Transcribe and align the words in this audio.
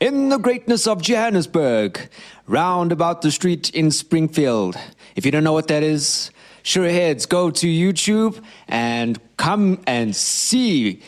In 0.00 0.30
the 0.30 0.38
greatness 0.38 0.86
of 0.86 1.02
Johannesburg, 1.02 2.08
round 2.46 2.90
about 2.90 3.20
the 3.20 3.30
street 3.30 3.68
in 3.74 3.90
Springfield. 3.90 4.74
If 5.14 5.26
you 5.26 5.30
don't 5.30 5.44
know 5.44 5.52
what 5.52 5.68
that 5.68 5.82
is, 5.82 6.30
sure 6.62 6.88
heads, 6.88 7.26
go 7.26 7.50
to 7.50 7.66
YouTube 7.66 8.42
and 8.66 9.20
come 9.36 9.78
and 9.86 10.16
see, 10.16 11.02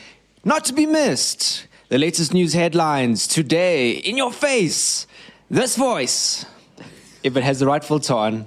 not 0.45 0.67
to 0.67 0.75
be 0.75 0.85
missed, 0.85 1.67
the 1.89 1.97
latest 1.97 2.35
news 2.35 2.53
headlines 2.53 3.27
today 3.27 3.93
in 3.93 4.19
your 4.19 4.31
face. 4.31 5.07
This 5.49 5.75
voice, 5.75 6.45
if 7.23 7.35
it 7.35 7.43
has 7.43 7.61
the 7.61 7.67
right 7.67 7.83
filter 7.83 8.13
on, 8.13 8.45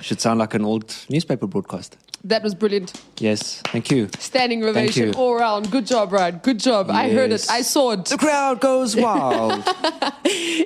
should 0.00 0.20
sound 0.20 0.40
like 0.40 0.52
an 0.54 0.64
old 0.64 0.92
newspaper 1.08 1.46
broadcast. 1.46 1.96
That 2.24 2.42
was 2.42 2.54
brilliant. 2.54 2.92
Yes, 3.18 3.62
thank 3.68 3.90
you. 3.90 4.08
Standing 4.18 4.62
ovation 4.64 5.08
you. 5.08 5.12
all 5.14 5.32
around. 5.32 5.70
Good 5.70 5.86
job, 5.86 6.12
Ryan. 6.12 6.38
Good 6.42 6.58
job. 6.60 6.90
I 6.90 7.10
heard 7.10 7.32
it. 7.32 7.46
I 7.50 7.62
saw 7.62 7.92
it. 7.92 8.04
The 8.04 8.18
crowd 8.18 8.60
goes 8.60 8.94
wild. 9.06 9.64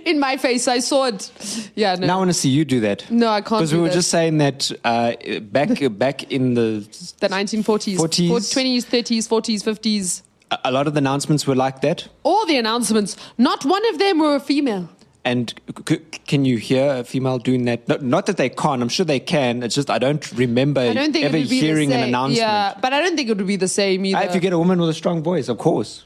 In 0.05 0.19
my 0.19 0.37
face, 0.37 0.67
I 0.67 0.81
saw 0.81 1.05
it. 1.07 1.31
Yeah, 1.77 1.95
no. 1.95 2.07
now 2.09 2.15
I 2.17 2.19
want 2.19 2.31
to 2.31 2.35
see 2.35 2.49
you 2.49 2.65
do 2.65 2.81
that. 2.81 3.09
No, 3.11 3.29
I 3.29 3.41
can't 3.41 3.61
Because 3.61 3.73
we 3.73 3.79
were 3.79 3.89
that. 3.89 3.95
just 3.95 4.11
saying 4.11 4.39
that 4.39 4.71
uh, 4.85 5.13
back 5.43 5.69
back 5.99 6.25
in 6.33 6.55
the 6.55 6.87
the 7.21 7.29
1940s, 7.29 7.97
40s. 7.99 8.29
20s, 8.29 8.85
30s, 8.85 9.29
40s, 9.29 9.63
50s. 9.63 10.23
a- 10.51 10.59
a 10.65 10.73
lot 10.73 10.87
of 10.89 10.95
the 10.95 10.99
announcements 10.99 11.47
were 11.47 11.55
like 11.55 11.81
that. 11.83 12.09
All 12.25 12.47
the 12.47 12.57
announcements. 12.59 13.17
Not 13.39 13.65
one 13.65 13.83
of 13.91 13.99
them 13.99 14.19
were 14.19 14.35
a 14.35 14.41
female. 14.41 14.89
And 15.27 15.55
c- 15.89 16.01
can 16.27 16.45
you 16.45 16.59
hear 16.59 16.97
a 16.97 17.05
female 17.05 17.39
doing 17.39 17.65
that? 17.65 17.89
Not, 17.89 18.03
not 18.03 18.27
that 18.27 18.37
they 18.37 18.51
can't. 18.51 18.83
I'm 18.83 18.91
sure 18.91 19.07
they 19.07 19.21
can. 19.21 19.63
It's 19.63 19.75
just 19.75 19.89
I 19.91 19.99
don't 19.99 20.31
remember 20.33 20.83
I 20.83 20.93
don't 20.93 21.17
ever 21.17 21.37
it 21.37 21.41
would 21.41 21.49
be 21.49 21.61
hearing 21.61 21.93
an 21.93 22.03
announcement. 22.03 22.39
Yeah, 22.39 22.75
but 22.81 22.93
I 22.93 23.01
don't 23.01 23.17
think 23.17 23.31
it 23.31 23.37
would 23.39 23.47
be 23.47 23.57
the 23.57 23.69
same 23.69 24.05
either. 24.05 24.19
Ah, 24.19 24.23
if 24.29 24.35
you 24.35 24.41
get 24.41 24.53
a 24.53 24.59
woman 24.59 24.79
with 24.81 24.91
a 24.91 24.95
strong 24.95 25.23
voice, 25.23 25.49
of 25.49 25.57
course. 25.59 26.05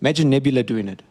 Imagine 0.00 0.30
Nebula 0.30 0.62
doing 0.62 0.86
it. 0.88 1.02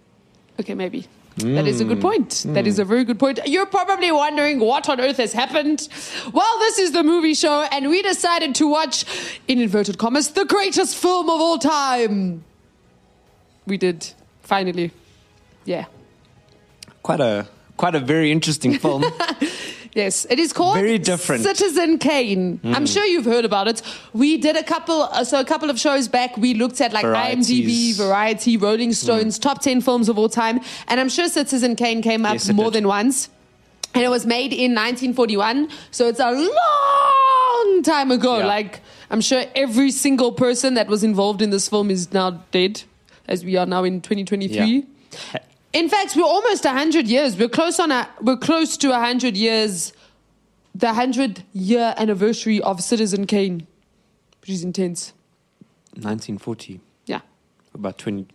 Okay, 0.60 0.74
maybe. 0.74 1.06
That 1.38 1.68
is 1.68 1.82
a 1.82 1.86
Mm. 1.86 1.88
good 1.90 2.02
point. 2.02 2.46
That 2.50 2.68
is 2.68 2.78
a 2.78 2.86
very 2.86 3.04
good 3.04 3.18
point. 3.18 3.40
You're 3.48 3.66
probably 3.66 4.12
wondering 4.12 4.60
what 4.60 4.88
on 4.88 5.02
earth 5.02 5.18
has 5.18 5.34
happened. 5.34 5.88
Well, 6.32 6.60
this 6.60 6.78
is 6.78 6.92
the 6.92 7.02
movie 7.04 7.34
show, 7.34 7.64
and 7.72 7.90
we 7.90 8.04
decided 8.04 8.54
to 8.56 8.68
watch, 8.68 9.04
in 9.48 9.60
inverted 9.60 9.98
commas, 9.98 10.30
the 10.30 10.46
greatest 10.46 10.96
film 10.96 11.30
of 11.32 11.42
all 11.42 11.58
time. 11.58 12.44
We 13.66 13.78
did, 13.78 14.12
finally. 14.44 14.92
Yeah. 15.66 15.86
Quite 17.04 17.20
a 17.20 17.48
quite 17.78 17.96
a 17.96 18.00
very 18.00 18.32
interesting 18.32 18.80
film. 18.80 19.04
Yes, 19.96 20.26
it 20.28 20.40
is 20.40 20.54
called 20.54 20.74
Very 20.74 20.98
different. 20.98 21.44
Citizen 21.44 22.00
Kane. 22.00 22.60
I'm 22.64 22.86
Mm. 22.86 22.92
sure 22.92 23.06
you've 23.06 23.26
heard 23.26 23.46
about 23.46 23.68
it. 23.68 23.84
We 24.12 24.38
did 24.38 24.56
a 24.58 24.64
couple, 24.64 25.04
uh, 25.04 25.24
so 25.24 25.40
a 25.40 25.46
couple 25.46 25.70
of 25.70 25.80
shows 25.80 26.08
back. 26.08 26.36
We 26.36 26.56
looked 26.56 26.82
at 26.82 26.94
like 26.94 27.06
Varieties. 27.06 27.48
IMDb, 27.48 27.96
Variety, 27.96 28.58
Rolling 28.58 28.92
Stones, 28.94 29.38
top 29.38 29.62
ten 29.62 29.82
films 29.82 30.10
of 30.10 30.18
all 30.18 30.30
time, 30.30 30.62
and 30.88 31.00
I'm 31.00 31.10
sure 31.10 31.28
Citizen 31.30 31.76
Kane 31.76 32.02
came 32.02 32.26
up 32.26 32.34
Yes, 32.34 32.52
more 32.52 32.72
did. 32.72 32.80
than 32.82 32.88
once. 32.88 33.30
And 33.94 34.04
it 34.04 34.10
was 34.10 34.26
made 34.26 34.52
in 34.52 34.74
1941, 34.74 35.70
so 35.92 36.08
it's 36.08 36.20
a 36.20 36.32
long 36.32 37.84
time 37.84 38.10
ago. 38.10 38.40
Yeah. 38.40 38.48
Like 38.48 38.80
I'm 39.12 39.22
sure 39.22 39.44
every 39.56 39.92
single 39.92 40.32
person 40.32 40.74
that 40.74 40.88
was 40.88 41.04
involved 41.04 41.40
in 41.44 41.52
this 41.52 41.70
film 41.70 41.92
is 41.92 42.12
now 42.12 42.42
dead, 42.50 42.82
as 43.28 43.46
we 43.46 43.58
are 43.58 43.68
now 43.68 43.84
in 43.84 44.02
2023. 44.02 44.86
In 45.74 45.90
fact, 45.90 46.16
we're 46.16 46.24
almost 46.24 46.64
hundred 46.66 47.08
years. 47.08 47.36
We're 47.38 47.50
close 47.50 47.80
on 47.80 47.92
a. 47.92 48.08
We're 48.22 48.38
close 48.38 48.78
to 48.78 48.94
hundred 48.94 49.36
years. 49.36 49.94
The 50.76 50.94
hundred 50.94 51.44
year 51.54 51.94
anniversary 51.98 52.62
of 52.62 52.82
Citizen 52.82 53.26
Kane, 53.28 53.68
which 54.42 54.50
is 54.50 54.64
intense. 54.64 55.14
1940. 55.96 56.80
Yeah, 57.06 57.20
About 57.76 58.00
20, 58.00 58.26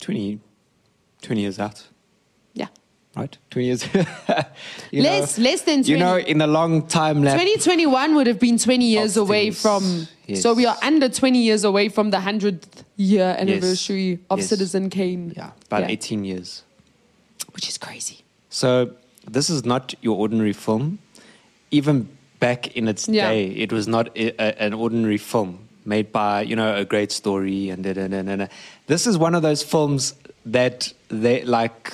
20, 0.00 0.40
20 1.20 1.40
years 1.42 1.58
out. 1.58 1.86
yeah. 2.54 2.68
Right? 3.14 3.36
20 3.50 3.66
years. 3.66 3.86
Less- 4.92 5.38
less 5.38 5.60
than 5.62 5.82
20. 5.84 5.90
You 5.90 5.98
know, 5.98 6.16
in 6.16 6.40
a 6.40 6.46
long 6.46 6.86
time 6.86 7.22
lap. 7.22 7.34
2021 7.34 8.14
would 8.14 8.26
have 8.26 8.38
been 8.40 8.56
20 8.56 8.86
years 8.86 9.18
away 9.18 9.50
things, 9.50 9.60
from. 9.60 10.08
yes. 10.26 10.40
So 10.40 10.54
we 10.54 10.64
are 10.64 10.76
under 10.82 11.10
20 11.10 11.38
years 11.38 11.64
away 11.64 11.90
from 11.90 12.10
the 12.10 12.20
hundredth 12.20 12.84
year 12.96 13.36
anniversary 13.38 14.18
of 14.30 14.38
yes. 14.38 14.48
Citizen 14.48 14.88
Kane. 14.88 15.34
Yeah, 15.36 15.50
about 15.66 15.82
Yeah. 15.82 15.88
18 15.90 16.24
years. 16.24 16.62
Which 17.54 17.68
is 17.68 17.78
crazy. 17.78 18.18
So 18.50 18.90
this 19.30 19.48
is 19.50 19.64
not 19.64 19.94
your 20.02 20.18
ordinary 20.18 20.52
film. 20.52 20.98
Even 21.70 22.08
back 22.40 22.76
in 22.76 22.88
its 22.88 23.08
Yeah. 23.08 23.30
day, 23.30 23.46
it 23.46 23.72
was 23.72 23.86
not 23.88 24.08
a, 24.16 24.30
a- 24.38 24.62
an 24.62 24.72
ordinary 24.74 25.18
film 25.18 25.58
made 25.84 26.12
by 26.12 26.42
you 26.42 26.54
know 26.56 26.76
a 26.76 26.84
great 26.84 27.10
story 27.12 27.68
and 27.70 27.82
da, 27.84 27.92
da, 27.92 28.06
da, 28.06 28.22
da, 28.22 28.36
da. 28.36 28.46
this 28.86 29.04
is 29.06 29.18
one 29.18 29.34
of 29.34 29.42
those 29.42 29.62
films 29.64 30.14
that 30.46 30.92
they 31.08 31.42
like 31.44 31.92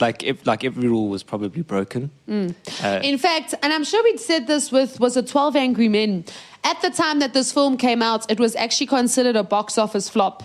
like 0.00 0.24
if, 0.24 0.44
like 0.46 0.64
every 0.64 0.88
rule 0.88 1.08
was 1.08 1.22
probably 1.22 1.62
broken. 1.62 2.10
Uh, 2.28 3.00
In 3.02 3.16
fact, 3.18 3.54
and 3.62 3.72
I'm 3.72 3.84
sure 3.84 4.02
we'd 4.02 4.18
said 4.20 4.46
this 4.46 4.72
with 4.72 4.98
was 5.00 5.16
it 5.16 5.28
12 5.28 5.56
Angry 5.56 5.88
Men. 5.88 6.24
At 6.64 6.80
the 6.82 6.90
time 6.90 7.18
that 7.20 7.32
this 7.34 7.52
film 7.52 7.76
came 7.76 8.02
out, 8.02 8.28
it 8.30 8.40
was 8.40 8.56
actually 8.56 8.86
considered 8.86 9.36
a 9.36 9.44
box 9.44 9.76
office 9.78 10.08
flop. 10.08 10.42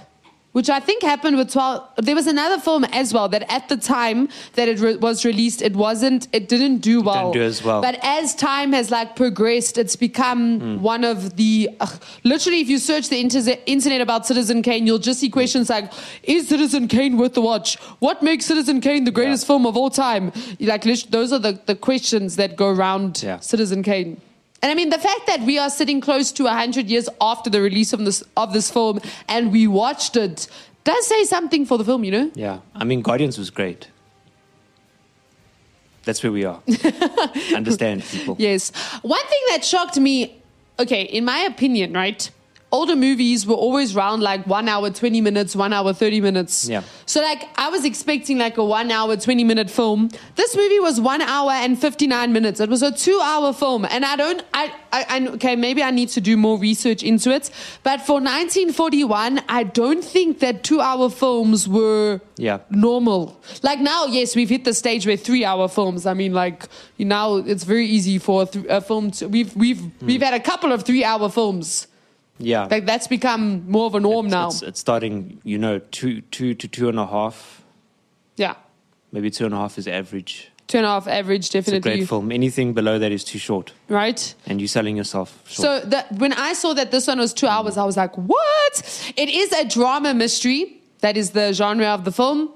Which 0.52 0.68
I 0.70 0.80
think 0.80 1.04
happened 1.04 1.38
with 1.38 1.52
12. 1.52 1.90
There 1.98 2.16
was 2.16 2.26
another 2.26 2.60
film 2.60 2.84
as 2.86 3.14
well 3.14 3.30
that 3.30 3.50
at 3.52 3.70
the 3.70 3.78
time 3.78 4.30
that 4.56 4.68
it 4.68 4.80
re- 4.80 4.96
was 4.96 5.24
released, 5.24 5.62
it 5.62 5.76
wasn't, 5.76 6.28
it 6.34 6.50
didn't 6.50 6.80
do 6.80 7.02
well. 7.02 7.32
Didn't 7.32 7.44
do 7.44 7.48
as 7.48 7.64
well. 7.64 7.82
But 7.82 8.00
as 8.04 8.34
time 8.34 8.74
has 8.74 8.90
like 8.90 9.16
progressed, 9.16 9.78
it's 9.78 9.96
become 9.96 10.60
hmm. 10.60 10.82
one 10.82 11.04
of 11.04 11.36
the. 11.36 11.70
ugh, 11.80 12.02
literally, 12.24 12.62
if 12.62 12.68
you 12.68 12.80
search 12.80 13.10
the 13.10 13.20
inter- 13.20 13.58
internet 13.68 14.02
about 14.02 14.26
Citizen 14.26 14.64
Kane, 14.64 14.88
you'll 14.88 14.98
just 14.98 15.20
see 15.20 15.30
questions 15.30 15.70
like 15.70 15.92
Is 16.24 16.48
Citizen 16.48 16.88
Kane 16.88 17.18
worth 17.18 17.36
the 17.36 17.42
watch? 17.42 17.78
What 18.00 18.24
makes 18.24 18.46
Citizen 18.46 18.82
Kane 18.82 19.04
the 19.04 19.12
greatest 19.12 19.46
film 19.46 19.68
of 19.68 19.78
all 19.78 19.92
time? 19.92 20.32
Like, 20.60 20.84
those 20.84 21.32
are 21.32 21.40
the, 21.40 21.60
the 21.68 21.76
questions 21.76 22.38
that 22.38 22.56
go 22.56 22.70
around 22.70 23.22
Yeah. 23.22 23.40
Citizen 23.40 23.84
Kane. 23.84 24.20
And 24.62 24.72
I 24.72 24.76
mean, 24.76 24.90
the 24.90 25.00
fact 25.00 25.28
that 25.28 25.42
we 25.42 25.58
are 25.58 25.70
sitting 25.70 26.02
close 26.02 26.32
to 26.34 26.44
100 26.44 26.88
years 26.88 27.08
after 27.22 27.50
the 27.50 27.62
release 27.62 27.94
of 27.94 28.04
this, 28.04 28.24
of 28.36 28.54
this 28.54 28.70
film 28.70 29.00
and 29.28 29.52
we 29.52 29.68
watched 29.68 30.18
it 30.18 30.48
does 30.84 31.08
say 31.08 31.24
something 31.24 31.66
for 31.66 31.78
the 31.78 31.86
film, 31.86 32.04
you 32.04 32.12
know? 32.12 32.32
yeah, 32.34 32.60
I 32.76 32.84
mean 32.84 33.02
Guardians 33.02 33.38
was 33.38 33.50
great. 33.50 33.88
That's 36.04 36.24
where 36.24 36.32
we 36.32 36.44
are. 36.46 36.62
Understand 37.56 38.04
people. 38.04 38.36
Yes. 38.40 38.72
One 39.02 39.26
thing 39.28 39.42
that 39.50 39.64
shocked 39.64 40.00
me, 40.00 40.42
okay, 40.80 41.04
in 41.04 41.26
my 41.26 41.40
opinion, 41.40 41.94
right? 41.94 42.30
Older 42.72 42.96
movies 42.96 43.48
were 43.48 43.56
always 43.56 43.96
round 43.96 44.22
like 44.22 44.46
one 44.46 44.70
hour, 44.70 44.92
20 44.92 45.22
minutes, 45.22 45.56
one 45.56 45.74
hour, 45.74 45.92
30 45.92 46.22
minutes. 46.22 46.70
Yeah. 46.70 46.84
So, 47.08 47.20
like, 47.20 47.46
I 47.58 47.70
was 47.70 47.84
expecting 47.84 48.38
like 48.38 48.58
a 48.60 48.64
one 48.64 48.92
hour, 48.92 49.18
20 49.18 49.44
minute 49.44 49.72
film. 49.72 50.10
This 50.36 50.56
movie 50.56 50.80
was 50.80 51.02
one 51.02 51.22
hour 51.24 51.50
and 51.52 51.80
59 51.82 52.32
minutes. 52.32 52.60
It 52.60 52.70
was 52.70 52.84
a 52.84 52.92
two 52.92 53.20
hour 53.24 53.54
film. 53.54 53.86
And 53.90 54.06
I 54.06 54.16
don't, 54.16 54.44
I, 54.54 54.72
I, 54.94 55.06
I, 55.10 55.28
okay, 55.30 55.56
maybe 55.56 55.82
I 55.82 55.90
need 55.90 56.10
to 56.10 56.22
do 56.22 56.38
more 56.38 56.60
research 56.60 57.02
into 57.02 57.32
it. 57.32 57.50
But 57.82 58.02
for 58.02 58.22
1941, 58.22 59.42
I 59.50 59.64
don't 59.64 60.04
think 60.04 60.40
that 60.40 60.64
two 60.64 60.80
hour 60.80 61.10
films 61.10 61.68
were 61.68 62.22
Yeah. 62.38 62.60
normal. 62.70 63.42
Like 63.64 63.80
now, 63.80 64.06
yes, 64.06 64.36
we've 64.36 64.50
hit 64.50 64.64
the 64.64 64.76
stage 64.76 65.08
where 65.08 65.18
three-hour 65.18 65.70
films. 65.70 66.06
I 66.06 66.14
mean, 66.14 66.34
like 66.34 66.68
now, 67.00 67.38
it's 67.38 67.64
very 67.64 67.88
easy 67.88 68.20
for 68.20 68.44
a, 68.44 68.46
th- 68.46 68.66
a 68.70 68.80
film. 68.82 69.10
To, 69.12 69.28
we've 69.28 69.56
we've 69.56 69.80
Hmm. 69.80 70.06
we've 70.06 70.22
had 70.22 70.36
a 70.36 70.40
couple 70.40 70.72
of 70.72 70.84
three-hour 70.84 71.30
films. 71.32 71.88
Yeah. 72.40 72.68
Like 72.72 72.86
that's 72.86 73.08
become 73.08 73.70
more 73.70 73.86
of 73.86 73.96
a 73.96 74.00
norm 74.00 74.28
it's, 74.28 74.32
now. 74.32 74.48
It's, 74.48 74.62
it's 74.62 74.80
starting, 74.80 75.40
you 75.44 75.58
know, 75.58 75.80
two, 75.92 76.22
two 76.22 76.54
to 76.56 76.68
two 76.68 76.90
and 76.90 76.98
a 77.00 77.06
half. 77.06 77.64
yeah, 78.38 78.56
Maybe 79.12 79.30
two 79.30 79.46
and 79.46 79.54
a 79.54 79.58
half 79.58 79.78
is 79.78 79.88
average. 79.88 80.52
two 80.68 80.78
and 80.78 80.86
a 80.86 80.90
half 80.90 81.08
average, 81.08 81.46
It's 81.48 81.56
a 81.56 81.62
definitely. 81.62 81.98
great 81.98 82.10
film. 82.10 82.32
Anything 82.32 82.74
below 82.74 83.00
that 83.00 83.12
is 83.12 83.24
too 83.24 83.40
short, 83.40 83.74
Right. 83.90 84.34
and 84.46 84.62
you're 84.62 84.68
selling 84.68 84.96
yourself 84.96 85.44
short. 85.48 85.84
So 85.84 85.90
that 85.90 86.12
when 86.14 86.34
I 86.34 86.54
saw 86.54 86.74
that 86.76 86.92
this 86.92 87.08
one 87.08 87.20
was 87.20 87.34
two 87.34 87.48
mm. 87.48 87.52
hours, 87.52 87.78
I 87.78 87.84
was 87.86 87.98
like, 87.98 88.16
"What?" 88.16 89.14
It 89.18 89.30
is 89.30 89.52
a 89.52 89.66
drama 89.66 90.14
mystery. 90.14 90.82
That 91.00 91.18
is 91.18 91.32
the 91.32 91.54
genre 91.54 91.88
of 91.88 92.04
the 92.04 92.12
film. 92.12 92.50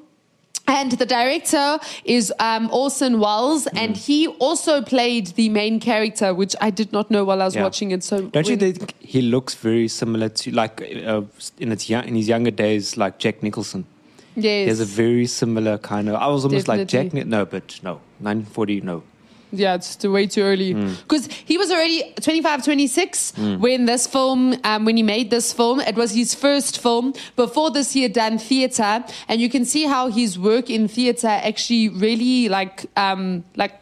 And 0.68 0.94
the 0.94 1.06
director 1.06 1.78
is 2.06 2.32
um, 2.40 2.70
Orson 2.72 3.20
Welles, 3.20 3.66
Mm. 3.66 3.78
and 3.82 3.98
he 3.98 4.28
also 4.40 4.82
played 4.82 5.28
the 5.36 5.50
main 5.50 5.80
character, 5.80 6.34
which 6.34 6.56
I 6.62 6.70
did 6.70 6.92
not 6.94 7.12
know 7.12 7.26
while 7.26 7.42
I 7.42 7.46
was 7.46 7.56
Yeah. 7.56 7.64
watching 7.64 7.92
it. 7.92 8.04
So 8.04 8.22
Don't 8.22 8.48
you 8.48 8.56
think 8.58 8.94
he 9.00 9.22
looks 9.22 9.54
very 9.56 9.88
similar 9.90 10.30
to, 10.30 10.52
like, 10.52 10.82
uh, 11.06 11.22
in, 11.60 11.72
its 11.72 11.90
young, 11.90 12.06
in 12.08 12.16
his 12.16 12.28
younger 12.30 12.52
days, 12.52 12.96
like 12.98 13.18
Jack 13.20 13.44
Nicholson? 13.44 13.86
Yes. 14.36 14.66
There's 14.68 14.80
a 14.80 14.86
very 14.86 15.28
similar 15.28 15.78
kind 15.78 16.08
of. 16.10 16.16
I 16.16 16.28
was 16.28 16.46
almost 16.46 16.68
like 16.68 16.88
Jack. 16.88 17.06
Definitely. 17.08 17.30
No, 17.30 17.46
but 17.46 17.80
no. 17.84 18.00
1940. 18.20 18.82
No. 18.82 19.04
Yeah, 19.56 19.76
it's 19.76 19.96
too, 19.96 20.12
way 20.12 20.26
too 20.26 20.42
early. 20.42 20.72
Hmm. 20.74 20.94
Because 21.04 21.28
he 21.28 21.60
was 21.60 21.70
already 21.72 22.14
25, 22.20 22.66
26 22.66 23.34
when 23.60 23.86
this 23.86 24.08
film, 24.08 24.56
um, 24.64 24.84
when 24.84 24.98
he 24.98 25.04
made 25.04 25.30
this 25.30 25.54
film. 25.54 25.80
It 25.80 25.96
was 25.96 26.12
his 26.12 26.34
first 26.34 26.82
film. 26.82 27.14
Before 27.36 27.70
this, 27.70 27.94
he 27.94 28.02
had 28.02 28.14
done 28.14 28.40
theatre. 28.40 29.06
And 29.28 29.40
you 29.40 29.50
can 29.50 29.64
see 29.64 29.84
how 29.86 30.08
his 30.08 30.40
work 30.40 30.72
in 30.72 30.88
theatre 30.88 31.28
actually 31.28 31.90
really 31.90 32.50
like, 32.50 32.88
um, 32.98 33.44
like 33.56 33.80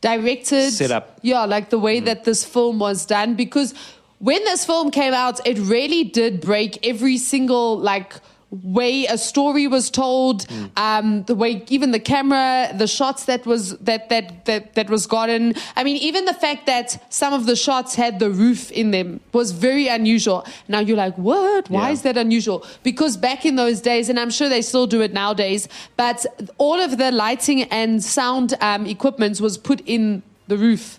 directed. 0.00 0.70
Set 0.70 0.90
up. 0.90 1.18
Yeah, 1.20 1.44
like 1.44 1.68
the 1.68 1.78
way 1.78 2.00
that 2.00 2.24
this 2.24 2.42
film 2.42 2.78
was 2.78 3.04
done. 3.04 3.34
Because 3.34 3.74
when 4.18 4.42
this 4.44 4.64
film 4.64 4.90
came 4.90 5.12
out, 5.12 5.46
it 5.46 5.58
really 5.58 6.04
did 6.04 6.40
break 6.40 6.86
every 6.86 7.18
single 7.18 7.78
like 7.78 8.14
way 8.52 9.06
a 9.06 9.16
story 9.16 9.66
was 9.66 9.90
told 9.90 10.46
um 10.76 11.22
the 11.24 11.34
way 11.34 11.64
even 11.68 11.90
the 11.90 11.98
camera 11.98 12.70
the 12.76 12.86
shots 12.86 13.24
that 13.24 13.46
was 13.46 13.76
that 13.78 14.10
that 14.10 14.44
that 14.44 14.74
that 14.74 14.90
was 14.90 15.06
gotten. 15.06 15.54
I 15.74 15.84
mean 15.84 15.96
even 15.96 16.26
the 16.26 16.34
fact 16.34 16.66
that 16.66 17.02
some 17.10 17.32
of 17.32 17.46
the 17.46 17.56
shots 17.56 17.94
had 17.94 18.18
the 18.18 18.30
roof 18.30 18.70
in 18.70 18.90
them 18.90 19.20
was 19.32 19.52
very 19.52 19.88
unusual. 19.88 20.44
Now 20.68 20.80
you're 20.80 20.98
like 20.98 21.16
what? 21.16 21.70
Why 21.70 21.86
Yeah. 21.86 21.92
is 21.94 22.02
that 22.02 22.18
unusual? 22.18 22.66
Because 22.82 23.16
back 23.16 23.46
in 23.46 23.56
those 23.56 23.80
days 23.80 24.08
and 24.10 24.20
i'm 24.20 24.30
sure 24.30 24.48
they 24.50 24.62
still 24.62 24.86
do 24.86 25.00
it 25.00 25.12
nowadays 25.14 25.66
but 25.96 26.26
all 26.58 26.78
of 26.78 26.98
the 26.98 27.10
lighting 27.10 27.62
and 27.64 28.04
sound 28.04 28.54
um 28.60 28.84
equipment 28.86 29.40
was 29.40 29.56
put 29.56 29.80
in 29.86 30.22
the 30.48 30.58
roof. 30.58 30.98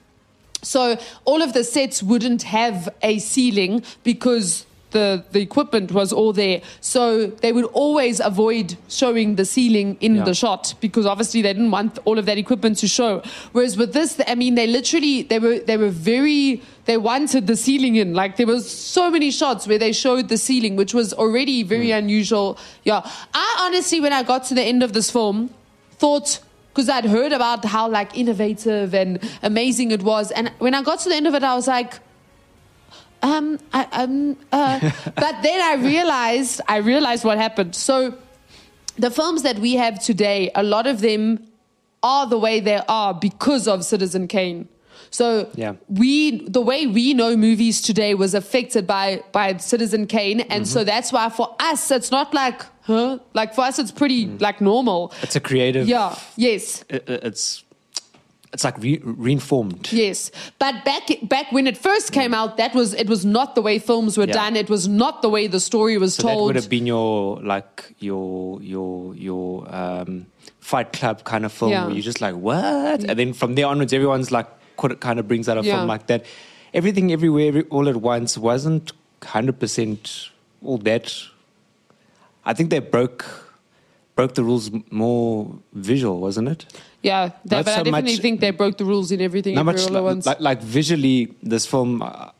So 0.63 0.97
all 1.25 1.41
of 1.41 1.51
the 1.53 1.63
sets 1.63 2.01
wouldn't 2.01 2.43
have 2.43 2.89
a 3.01 3.19
ceiling 3.19 3.83
because 4.03 4.65
the, 4.93 5.23
the 5.31 5.41
equipment 5.41 5.91
was 5.91 6.13
all 6.13 6.31
there. 6.31 6.61
So 6.79 7.27
they 7.27 7.51
would 7.51 7.65
always 7.65 8.19
avoid 8.19 8.77
showing 8.87 9.35
the 9.35 9.45
ceiling 9.45 9.97
in 9.99 10.15
Yeah. 10.15 10.23
the 10.23 10.33
shot 10.33 10.73
because 10.79 11.05
obviously 11.05 11.41
they 11.41 11.53
didn't 11.53 11.71
want 11.71 11.99
all 12.05 12.17
of 12.17 12.25
that 12.25 12.37
equipment 12.37 12.77
to 12.77 12.87
show. 12.87 13.21
Whereas 13.51 13.75
with 13.75 13.93
this, 13.93 14.19
I 14.25 14.35
mean, 14.35 14.55
they 14.55 14.67
literally 14.67 15.23
they 15.23 15.39
were 15.39 15.59
they 15.59 15.77
were 15.77 15.89
very 15.89 16.61
they 16.85 16.97
wanted 16.97 17.47
the 17.47 17.55
ceiling 17.55 17.95
in. 17.95 18.13
Like 18.13 18.37
there 18.37 18.47
was 18.47 18.69
so 18.69 19.09
many 19.09 19.31
shots 19.31 19.67
where 19.67 19.77
they 19.77 19.91
showed 19.91 20.29
the 20.29 20.37
ceiling, 20.37 20.75
which 20.75 20.93
was 20.93 21.13
already 21.13 21.63
very 21.63 21.91
hmm. 21.91 21.97
unusual. 21.97 22.57
Yeah, 22.83 23.01
I 23.33 23.47
honestly, 23.65 23.99
when 23.99 24.13
I 24.13 24.23
got 24.23 24.45
to 24.45 24.53
the 24.53 24.63
end 24.63 24.83
of 24.83 24.93
this 24.93 25.11
film, 25.11 25.49
thought 25.91 26.39
because 26.69 26.89
I'd 26.89 27.05
heard 27.05 27.31
about 27.31 27.65
how 27.65 27.87
like 27.87 28.17
innovative 28.17 28.95
and 28.95 29.19
amazing 29.43 29.91
it 29.91 30.01
was, 30.01 30.31
and 30.31 30.51
when 30.57 30.73
I 30.73 30.81
got 30.81 30.99
to 31.01 31.09
the 31.09 31.15
end 31.15 31.27
of 31.27 31.35
it, 31.35 31.43
I 31.43 31.55
was 31.55 31.67
like, 31.67 31.99
um, 33.23 33.57
I, 33.73 33.87
um, 33.91 34.37
uh, 34.51 34.79
but 35.15 35.35
then 35.41 35.59
I 35.61 35.75
realized, 35.83 36.61
I 36.67 36.77
realized 36.77 37.23
what 37.25 37.37
happened. 37.37 37.75
So 37.75 38.15
the 38.97 39.09
films 39.09 39.41
that 39.43 39.57
we 39.59 39.73
have 39.75 39.99
today, 39.99 40.51
a 40.53 40.61
lot 40.63 40.85
of 40.85 41.01
them 41.01 41.47
are 42.03 42.27
the 42.27 42.37
way 42.37 42.59
they 42.59 42.81
are 42.87 43.13
because 43.13 43.67
of 43.67 43.83
Citizen 43.85 44.27
Kane. 44.27 44.67
So 45.09 45.47
Yeah. 45.55 45.73
we, 45.87 46.47
the 46.47 46.61
way 46.61 46.87
we 46.87 47.13
know 47.13 47.37
movies 47.37 47.81
today 47.81 48.15
was 48.15 48.33
affected 48.33 48.85
by 48.87 49.21
by 49.31 49.57
Citizen 49.57 50.07
Kane, 50.07 50.41
and 50.41 50.67
so 50.67 50.83
that's 50.83 51.11
why 51.13 51.29
for 51.29 51.55
us 51.59 51.91
it's 51.91 52.09
not 52.09 52.33
like, 52.33 52.63
huh? 52.81 53.19
Like 53.33 53.53
for 53.53 53.61
us 53.61 53.77
it's 53.77 53.91
pretty 53.91 54.25
like 54.39 54.59
normal. 54.59 55.13
It's 55.21 55.35
a 55.35 55.39
creative. 55.39 55.87
Yeah. 55.87 56.15
Yes. 56.35 56.83
i- 56.91 56.95
i- 56.95 57.19
It's 57.29 57.62
it's 58.53 58.63
like 58.63 58.77
re- 58.77 59.01
reinformed. 59.03 59.91
Yes, 59.91 60.31
but 60.59 60.85
back 60.85 61.03
back 61.23 61.51
when 61.51 61.65
it 61.67 61.77
first 61.77 62.11
came 62.11 62.33
out, 62.33 62.57
that 62.57 62.73
was 62.75 62.93
it 62.93 63.07
was 63.09 63.25
not 63.25 63.55
the 63.55 63.61
way 63.61 63.79
films 63.79 64.17
were 64.17 64.25
Yeah. 64.27 64.33
done. 64.33 64.55
It 64.55 64.69
was 64.69 64.87
not 64.87 65.21
the 65.23 65.29
way 65.29 65.47
the 65.47 65.59
story 65.59 65.97
was 65.97 66.15
So 66.15 66.23
that 66.23 66.33
told. 66.33 66.45
would 66.47 66.55
have 66.55 66.69
been 66.69 66.85
your 66.85 67.41
like 67.41 67.95
your 67.99 68.61
your 68.61 69.15
your 69.15 69.75
um, 69.75 70.27
Fight 70.59 70.93
Club 70.93 71.23
kind 71.23 71.45
of 71.45 71.51
film 71.51 71.71
Yeah. 71.71 71.85
where 71.85 71.93
you're 71.95 72.03
just 72.03 72.21
like 72.21 72.35
what, 72.35 73.03
and 73.09 73.17
then 73.19 73.33
from 73.33 73.55
there 73.55 73.65
onwards, 73.67 73.91
everyone's 73.91 74.31
like 74.31 74.47
what 74.79 74.99
kind 74.99 75.19
of 75.19 75.27
brings 75.27 75.49
out 75.49 75.57
a 75.57 75.63
Yeah. 75.63 75.77
film 75.77 75.87
like 75.87 76.07
that. 76.07 76.25
Everything, 76.73 77.11
everywhere, 77.11 77.47
every, 77.47 77.63
all 77.69 77.87
at 77.89 77.97
once 77.97 78.37
wasn't 78.37 78.91
hundred 79.23 79.59
percent 79.59 80.29
all 80.63 80.77
that. 80.79 81.13
I 82.45 82.53
think 82.53 82.69
they 82.69 82.79
broke 82.79 83.25
broke 84.15 84.35
the 84.35 84.43
rules 84.43 84.69
more 84.91 85.55
visual, 85.73 86.19
wasn't 86.19 86.47
it? 86.49 86.65
Yeah, 87.03 87.29
but 87.45 87.57
I 87.59 87.61
definitely 87.63 87.91
much- 87.91 88.21
think 88.21 88.39
they 88.39 88.51
broke 88.51 88.77
the 88.77 88.85
rules 88.85 89.11
in 89.11 89.21
everything. 89.21 89.55
Not 89.55 89.65
much 89.65 89.89
like, 89.89 90.25
like, 90.25 90.39
like 90.39 90.61
visually, 90.61 91.35
this 91.43 91.65
film, 91.67 92.01
uh, 92.01 92.31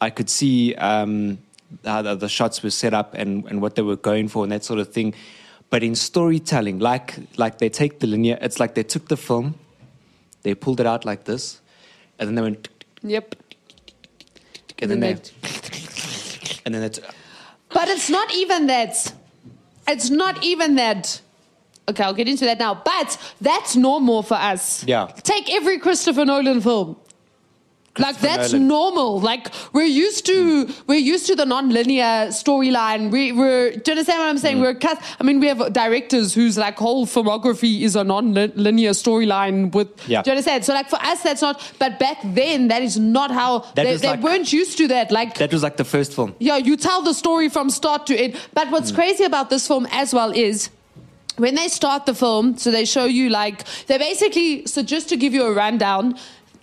I 0.00 0.10
could 0.10 0.28
see 0.28 0.74
um, 0.74 1.38
how 1.84 2.02
the, 2.02 2.16
the 2.16 2.28
shots 2.28 2.62
were 2.62 2.70
set 2.70 2.92
up 2.92 3.14
and, 3.14 3.46
and 3.46 3.62
what 3.62 3.76
they 3.76 3.82
were 3.82 3.96
going 3.96 4.28
for 4.28 4.42
and 4.42 4.52
that 4.52 4.64
sort 4.64 4.80
of 4.80 4.92
thing. 4.92 5.14
But 5.70 5.82
in 5.82 5.94
storytelling, 5.94 6.80
like 6.80 7.14
like 7.38 7.56
they 7.58 7.70
take 7.70 8.00
the 8.00 8.06
linear, 8.06 8.36
it's 8.42 8.60
like 8.60 8.74
they 8.74 8.82
took 8.82 9.08
the 9.08 9.16
film, 9.16 9.54
they 10.42 10.54
pulled 10.54 10.80
it 10.80 10.86
out 10.86 11.04
like 11.06 11.24
this, 11.24 11.60
and 12.18 12.28
then 12.28 12.34
they 12.34 12.42
went, 12.42 12.68
yep. 13.02 13.34
and 14.80 14.90
then 14.90 15.00
they- 15.00 15.16
and 16.66 16.74
then 16.74 16.82
it's 16.82 17.00
But 17.70 17.88
it's 17.88 18.10
not 18.10 18.34
even 18.34 18.66
that. 18.66 19.14
It's 19.88 20.10
not 20.10 20.44
even 20.44 20.74
that. 20.74 21.21
Okay, 21.92 22.04
I'll 22.04 22.14
get 22.14 22.28
into 22.28 22.44
that 22.44 22.58
now. 22.58 22.74
But 22.84 23.18
that's 23.40 23.76
normal 23.76 24.22
for 24.22 24.34
us. 24.34 24.84
Yeah. 24.84 25.06
Take 25.22 25.52
every 25.52 25.78
Christopher 25.78 26.24
Nolan 26.24 26.60
film. 26.60 26.96
like 27.98 28.18
that's 28.20 28.52
Nolan. 28.54 28.68
normal. 28.68 29.20
Like 29.20 29.48
we're 29.74 29.84
used 29.84 30.24
to 30.24 30.66
we're 30.86 30.98
used 31.14 31.26
to 31.26 31.34
the 31.36 31.44
non-linear 31.44 32.28
storyline. 32.32 33.10
We 33.10 33.32
we're 33.32 33.72
do 33.72 33.82
you 33.84 33.92
understand 33.92 34.18
what 34.20 34.28
I'm 34.30 34.38
saying? 34.38 34.56
Mm. 34.56 34.62
We're 34.62 34.74
cast, 34.84 35.02
I 35.20 35.24
mean 35.24 35.40
we 35.40 35.48
have 35.48 35.60
directors 35.74 36.32
whose 36.32 36.56
like 36.56 36.78
whole 36.78 37.04
filmography 37.04 37.82
is 37.82 37.94
a 37.94 38.02
non-linear 38.02 38.92
storyline 38.92 39.74
with 39.74 39.88
Yeah. 40.08 40.22
do 40.22 40.30
you 40.30 40.36
understand? 40.36 40.64
So 40.64 40.72
like 40.72 40.88
for 40.88 41.00
us 41.02 41.22
that's 41.22 41.42
not 41.42 41.60
but 41.78 41.98
back 41.98 42.16
then 42.24 42.68
that 42.68 42.80
is 42.82 42.98
not 42.98 43.30
how 43.30 43.50
That 43.74 43.84
they, 43.84 43.96
they 43.96 44.08
like- 44.08 44.22
weren't 44.22 44.50
used 44.54 44.78
to 44.78 44.88
that. 44.88 45.12
Like 45.12 45.36
that 45.36 45.52
was 45.52 45.62
like 45.62 45.76
the 45.76 45.84
first 45.84 46.14
film. 46.14 46.34
yeah, 46.38 46.56
you 46.56 46.78
tell 46.78 47.02
the 47.02 47.12
story 47.12 47.50
from 47.50 47.68
start 47.68 48.06
to 48.06 48.14
end. 48.16 48.36
But 48.54 48.70
what's 48.70 48.90
mm. 48.90 48.94
crazy 48.94 49.24
about 49.24 49.50
this 49.50 49.66
film 49.68 49.86
as 49.90 50.14
well 50.14 50.30
is 50.32 50.70
when 51.36 51.54
they 51.54 51.68
start 51.68 52.06
the 52.06 52.14
film, 52.14 52.56
so 52.56 52.70
they 52.70 52.84
show 52.84 53.04
you 53.04 53.28
like 53.28 53.64
they 53.86 53.98
basically 53.98 54.66
so 54.66 54.82
just 54.82 55.08
to 55.08 55.16
give 55.16 55.32
you 55.34 55.44
a 55.44 55.52
rundown, 55.52 56.16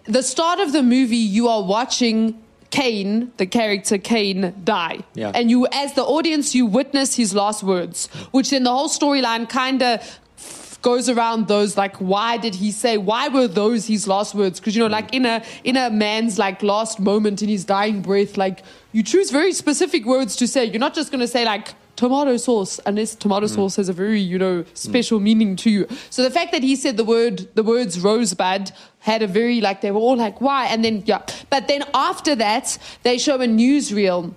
the 0.06 0.24
start 0.24 0.60
of 0.60 0.72
the 0.72 0.84
movie 0.84 1.18
you 1.18 1.48
are 1.48 1.64
watching 1.64 2.42
Kane, 2.72 3.32
the 3.38 3.48
character 3.48 3.98
Kane, 3.98 4.54
die. 4.64 5.00
Yeah. 5.16 5.32
And 5.34 5.50
you 5.50 5.68
as 5.72 5.94
the 5.94 6.04
audience 6.04 6.54
you 6.54 6.66
witness 6.66 7.16
his 7.16 7.34
last 7.34 7.64
words, 7.64 8.08
which 8.32 8.52
then 8.52 8.64
the 8.64 8.72
whole 8.72 8.90
storyline 8.90 9.50
kind 9.50 9.82
of 9.82 10.20
goes 10.82 11.10
around 11.10 11.48
those 11.48 11.76
like 11.76 11.98
why 11.98 12.38
did 12.38 12.56
he 12.56 12.72
say 12.72 12.98
why 12.98 13.28
were 13.28 13.48
those 13.48 13.88
his 13.88 14.08
last 14.08 14.34
words 14.34 14.62
because 14.62 14.76
you 14.76 14.82
know 14.82 14.88
like 14.88 15.14
in 15.14 15.26
a 15.26 15.44
in 15.66 15.76
a 15.76 15.90
man's 15.90 16.40
like 16.40 16.64
last 16.64 17.02
moment 17.02 17.42
in 17.42 17.50
his 17.50 17.66
dying 17.66 18.02
breath 18.02 18.38
like 18.38 18.64
you 18.94 19.04
choose 19.04 19.30
very 19.30 19.52
specific 19.52 20.06
words 20.06 20.38
to 20.38 20.48
say 20.48 20.64
you're 20.64 20.80
not 20.80 20.94
just 20.94 21.12
going 21.12 21.20
to 21.20 21.28
say 21.28 21.44
like 21.44 21.76
tomato 22.00 22.38
sauce 22.38 22.80
unless 22.86 23.14
tomato 23.14 23.46
mm. 23.46 23.56
sauce 23.56 23.76
has 23.76 23.90
a 23.90 23.94
very 23.94 24.22
you 24.22 24.40
know 24.40 24.64
mm. 24.64 24.78
special 24.78 25.20
meaning 25.20 25.58
to 25.58 25.70
you. 25.70 25.86
So 26.10 26.24
the 26.24 26.32
fact 26.32 26.54
that 26.54 26.64
he 26.64 26.78
said 26.78 26.96
the 26.96 27.04
word 27.04 27.54
the 27.56 27.64
words 27.64 28.00
rosebud 28.00 28.72
had 29.00 29.22
a 29.22 29.28
very 29.28 29.60
like 29.60 29.82
they 29.82 29.92
were 29.92 30.00
all 30.00 30.16
like 30.16 30.40
why? 30.40 30.68
And 30.68 30.86
then 30.86 31.04
yeah. 31.06 31.22
But 31.50 31.68
then 31.68 31.84
after 31.94 32.36
that 32.36 32.78
they 33.04 33.18
show 33.18 33.36
a 33.36 33.48
newsreel 33.48 34.34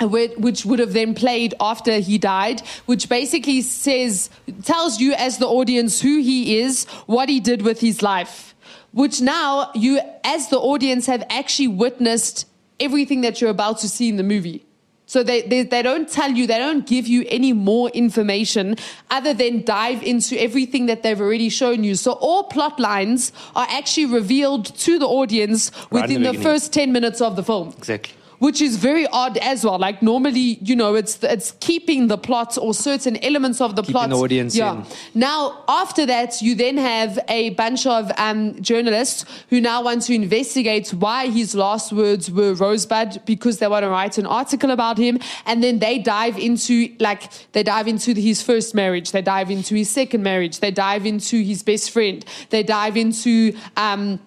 whi- 0.00 0.34
which 0.38 0.64
would 0.64 0.78
have 0.78 0.92
then 0.92 1.12
played 1.14 1.54
after 1.58 1.98
he 1.98 2.18
died, 2.18 2.60
which 2.86 3.08
basically 3.08 3.62
says, 3.62 4.30
tells 4.62 5.00
you 5.00 5.12
as 5.14 5.38
the 5.38 5.48
audience 5.48 6.00
who 6.00 6.20
he 6.20 6.60
is, 6.60 6.84
what 7.06 7.28
he 7.28 7.40
did 7.40 7.62
with 7.62 7.80
his 7.80 8.00
life. 8.00 8.54
Which 8.92 9.20
now 9.20 9.72
you, 9.74 10.00
as 10.22 10.50
the 10.50 10.58
audience, 10.58 11.06
have 11.06 11.24
actually 11.30 11.68
witnessed 11.68 12.46
everything 12.78 13.22
that 13.22 13.40
you're 13.40 13.50
about 13.50 13.78
to 13.78 13.88
see 13.88 14.08
in 14.08 14.16
the 14.16 14.28
movie. 14.34 14.64
So 15.12 15.22
they, 15.22 15.42
they, 15.42 15.62
they 15.62 15.82
don't 15.82 16.08
tell 16.08 16.30
you, 16.30 16.46
they 16.46 16.56
don't 16.56 16.86
give 16.86 17.06
you 17.06 17.26
any 17.28 17.52
more 17.52 17.90
information 17.90 18.76
other 19.10 19.34
than 19.34 19.62
dive 19.62 20.02
into 20.02 20.40
everything 20.40 20.86
that 20.86 21.02
they've 21.02 21.20
already 21.20 21.50
shown 21.50 21.84
you. 21.84 21.96
So 21.96 22.12
all 22.12 22.44
plot 22.44 22.80
lines 22.80 23.30
are 23.54 23.66
actually 23.68 24.06
revealed 24.06 24.64
to 24.64 24.98
the 24.98 25.04
audience 25.06 25.70
Right 25.90 26.08
within 26.08 26.22
the 26.22 26.32
the 26.32 26.38
first 26.38 26.72
10 26.72 26.92
minutes 26.92 27.20
of 27.20 27.36
the 27.36 27.42
film 27.42 27.74
Exactly. 27.76 28.14
Which 28.42 28.60
is 28.60 28.76
very 28.76 29.06
odd 29.06 29.38
as 29.38 29.64
well. 29.64 29.78
Like 29.78 30.02
normally, 30.02 30.58
you 30.68 30.74
know, 30.74 30.96
it's 30.96 31.22
it's 31.22 31.52
keeping 31.60 32.08
the 32.08 32.18
plot 32.18 32.58
or 32.58 32.74
certain 32.74 33.16
elements 33.24 33.60
of 33.60 33.76
the 33.76 33.82
Keeping 33.82 33.92
plot. 33.92 34.10
the 34.10 34.16
audience 34.16 34.56
yeah. 34.56 34.72
in. 34.74 34.86
Now, 35.14 35.62
after 35.68 36.04
that, 36.06 36.42
you 36.42 36.56
then 36.56 36.76
have 36.76 37.20
a 37.28 37.50
bunch 37.50 37.86
of 37.86 38.10
um, 38.18 38.60
journalists 38.60 39.24
who 39.48 39.60
now 39.60 39.84
want 39.84 40.02
to 40.02 40.14
investigate 40.14 40.92
why 40.92 41.28
his 41.28 41.54
last 41.54 41.92
words 41.92 42.32
were 42.32 42.52
rosebud 42.54 43.24
because 43.26 43.58
they 43.60 43.68
want 43.68 43.84
to 43.84 43.90
write 43.90 44.18
an 44.18 44.26
article 44.26 44.72
about 44.72 44.98
him, 44.98 45.20
and 45.46 45.62
then 45.62 45.78
they 45.78 46.00
dive 46.00 46.36
into 46.36 46.92
like 46.98 47.22
they 47.52 47.62
dive 47.62 47.86
into 47.86 48.12
his 48.12 48.42
first 48.42 48.74
marriage, 48.74 49.12
they 49.12 49.22
dive 49.22 49.52
into 49.52 49.76
his 49.76 49.88
second 49.88 50.24
marriage, 50.24 50.58
they 50.58 50.72
dive 50.72 51.06
into 51.06 51.40
his 51.44 51.62
best 51.62 51.92
friend, 51.92 52.24
they 52.50 52.64
dive 52.64 52.96
into. 52.96 53.56
Um, 53.76 54.18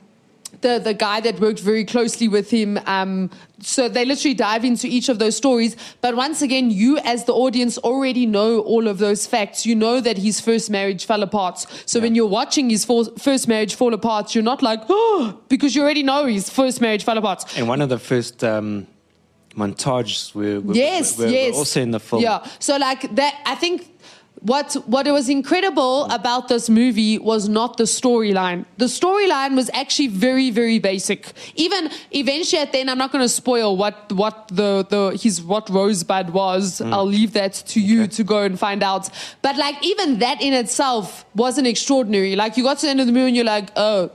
the 0.62 0.80
the 0.80 0.94
guy 0.94 1.20
that 1.22 1.40
worked 1.40 1.60
very 1.60 1.86
closely 1.86 2.28
with 2.28 2.50
him. 2.50 2.80
Um, 2.86 3.30
so 3.60 3.88
they 3.88 4.06
literally 4.06 4.34
dive 4.34 4.66
into 4.66 4.88
each 4.88 5.10
of 5.10 5.20
those 5.20 5.36
stories. 5.36 5.76
But 6.02 6.16
once 6.16 6.42
again, 6.42 6.72
you 6.72 6.98
as 7.00 7.26
the 7.26 7.34
audience 7.34 7.78
already 7.78 8.26
know 8.26 8.60
all 8.60 8.88
of 8.88 8.98
those 8.98 9.26
facts. 9.26 9.66
You 9.66 9.76
know 9.76 10.02
that 10.02 10.18
his 10.18 10.40
first 10.42 10.70
marriage 10.70 11.06
fell 11.06 11.24
apart. 11.24 11.66
So 11.86 12.00
when 12.00 12.16
you're 12.16 12.28
watching 12.28 12.70
his 12.70 12.86
first 12.86 13.48
marriage 13.48 13.76
fall 13.76 13.94
apart, 13.94 14.36
you're 14.36 14.44
not 14.44 14.62
like, 14.62 14.82
oh, 14.90 15.40
because 15.50 15.76
you 15.76 15.84
already 15.84 16.04
know 16.04 16.26
his 16.26 16.50
first 16.50 16.82
marriage 16.82 17.04
fell 17.04 17.18
apart. 17.18 17.44
And 17.58 17.68
one 17.68 17.82
of 17.82 17.90
the 17.90 18.00
first 18.00 18.44
um, 18.44 18.88
montages 19.56 20.34
were, 20.36 20.60
were, 20.60 20.74
yes, 20.74 21.18
were, 21.18 21.26
were 21.26 21.32
yes. 21.32 21.56
also 21.56 21.82
in 21.82 21.92
the 21.92 22.00
film. 22.00 22.22
Yeah. 22.22 22.46
So 22.60 22.78
like 22.78 23.16
that, 23.16 23.42
I 23.46 23.56
think 23.56 23.95
what 24.46 24.74
what 24.86 25.08
was 25.08 25.28
incredible 25.28 26.06
about 26.06 26.48
this 26.50 26.70
movie 26.70 27.18
was 27.18 27.50
not 27.50 27.78
the 27.78 27.86
storyline. 27.86 28.66
The 28.78 28.86
storyline 28.86 29.56
was 29.56 29.72
actually 29.74 30.10
very 30.10 30.52
very 30.52 30.78
basic. 30.78 31.34
Even 31.56 31.90
eventually 32.12 32.62
at 32.62 32.72
the 32.72 32.80
end, 32.80 32.92
I'm 32.92 33.00
not 33.00 33.12
going 33.12 33.24
to 33.24 33.30
spoil 33.30 33.76
what 33.76 34.12
what 34.14 34.48
the 34.50 34.86
the 34.88 35.18
his 35.20 35.42
what 35.42 35.68
Rosebud 35.70 36.30
was. 36.30 36.80
Mm. 36.80 36.94
I'll 36.94 37.08
leave 37.08 37.34
that 37.34 37.54
to 37.74 37.80
you 37.82 38.06
to 38.08 38.24
go 38.24 38.44
and 38.44 38.60
find 38.60 38.84
out. 38.84 39.10
But 39.42 39.58
like 39.58 39.84
even 39.84 40.20
that 40.20 40.42
in 40.42 40.54
itself 40.54 41.26
wasn't 41.36 41.66
extraordinary. 41.66 42.36
Like 42.36 42.56
you 42.56 42.64
got 42.64 42.78
to 42.80 42.86
the 42.86 42.92
end 42.92 43.00
of 43.00 43.08
the 43.08 43.14
movie 43.14 43.28
and 43.28 43.36
you're 43.36 43.46
like, 43.46 43.72
oh. 43.76 44.12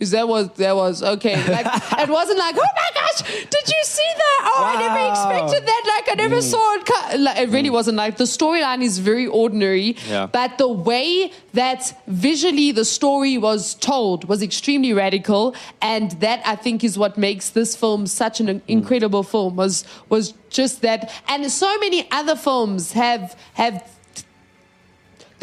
Is 0.00 0.10
that 0.10 0.26
what 0.26 0.56
that 0.56 0.74
was? 0.74 1.02
Okay. 1.02 1.36
Like 1.36 1.66
it 2.00 2.08
wasn't 2.08 2.38
like, 2.38 2.56
oh 2.56 2.72
my 2.76 2.90
gosh, 2.94 3.22
did 3.22 3.68
you 3.68 3.82
see 3.84 4.10
that? 4.16 4.40
Oh, 4.44 4.64
I 4.66 4.74
never 4.86 5.10
expected 5.10 5.66
that. 5.66 5.82
Like 5.86 6.12
I 6.12 6.14
never 6.22 6.36
mm. 6.36 6.42
saw 6.42 6.74
it. 6.74 6.86
co- 6.86 7.16
Like, 7.18 7.38
it 7.38 7.48
really 7.50 7.68
mm. 7.68 7.72
wasn't 7.72 7.96
like 7.96 8.16
the 8.16 8.24
storyline 8.24 8.82
is 8.82 8.98
very 8.98 9.26
ordinary. 9.26 9.96
Yeah. 10.08 10.26
But 10.26 10.58
the 10.58 10.68
way 10.68 11.32
that 11.52 11.96
visually 12.08 12.72
the 12.72 12.84
story 12.84 13.38
was 13.38 13.74
told 13.76 14.28
was 14.28 14.42
extremely 14.42 14.92
radical, 14.92 15.54
and 15.80 16.10
that 16.20 16.42
I 16.44 16.56
think 16.56 16.82
is 16.82 16.98
what 16.98 17.16
makes 17.16 17.50
this 17.50 17.76
film 17.76 18.06
such 18.08 18.40
an 18.40 18.48
mm. 18.48 18.62
incredible 18.66 19.22
film. 19.22 19.54
Was 19.56 19.84
was 20.08 20.34
just 20.50 20.82
that, 20.82 21.12
and 21.28 21.50
so 21.50 21.78
many 21.78 22.08
other 22.10 22.34
films 22.34 22.92
have 22.92 23.38
have 23.54 23.93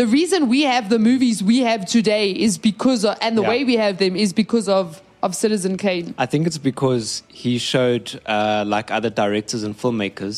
the 0.01 0.08
reason 0.08 0.39
we 0.50 0.62
have 0.63 0.89
the 0.89 0.98
movies 1.12 1.43
we 1.43 1.58
have 1.60 1.81
today 1.86 2.31
is 2.31 2.58
because 2.72 3.01
of, 3.05 3.13
and 3.22 3.38
the 3.38 3.43
Yeah. 3.43 3.50
way 3.53 3.60
we 3.72 3.75
have 3.86 3.96
them 4.03 4.13
is 4.25 4.34
because 4.43 4.67
of 4.79 4.86
of 5.25 5.36
Citizen 5.36 5.74
Kane. 5.77 6.08
I 6.17 6.25
think 6.31 6.48
it's 6.50 6.58
because 6.72 7.22
he 7.43 7.53
showed, 7.60 8.05
uh, 8.25 8.63
like 8.75 8.88
other 8.98 9.12
directors 9.24 9.62
and 9.65 9.74
filmmakers, 9.84 10.38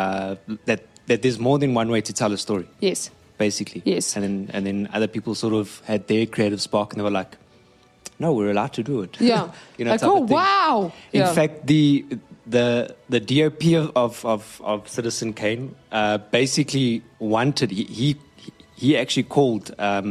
uh, 0.00 0.36
that 0.68 0.80
that 1.08 1.18
there's 1.22 1.38
more 1.48 1.58
than 1.62 1.70
one 1.80 1.88
way 1.94 2.00
to 2.08 2.12
tell 2.20 2.32
a 2.32 2.38
story. 2.46 2.66
Yes. 2.88 3.10
Basically, 3.46 3.80
Yes. 3.84 4.16
And 4.16 4.22
then 4.24 4.36
and 4.54 4.62
then 4.68 4.78
other 4.96 5.08
people 5.14 5.32
sort 5.44 5.52
of 5.60 5.66
had 5.90 6.00
their 6.12 6.24
creative 6.34 6.60
spark, 6.68 6.86
and 6.92 6.96
they 7.00 7.04
were 7.10 7.18
like, 7.22 7.32
"No, 8.18 8.28
we're 8.36 8.50
allowed 8.56 8.72
to 8.80 8.82
do 8.92 9.02
it." 9.04 9.12
Yeah. 9.20 9.50
you 9.78 9.84
know, 9.84 9.90
like, 9.96 10.02
oh 10.12 10.20
wow. 10.38 10.92
In 11.12 11.20
Yeah. 11.20 11.34
fact, 11.38 11.54
the 11.66 11.84
the 12.56 12.68
the 13.14 13.20
DOP 13.30 13.62
of 13.76 13.90
of, 14.04 14.12
of, 14.24 14.42
of 14.72 14.78
Citizen 14.88 15.32
Kane 15.40 15.64
uh, 16.00 16.16
basically 16.40 17.02
wanted 17.18 17.68
he 17.78 17.84
he, 18.00 18.08
he 18.82 18.96
actually 19.02 19.28
called 19.36 19.64
um, 19.78 20.08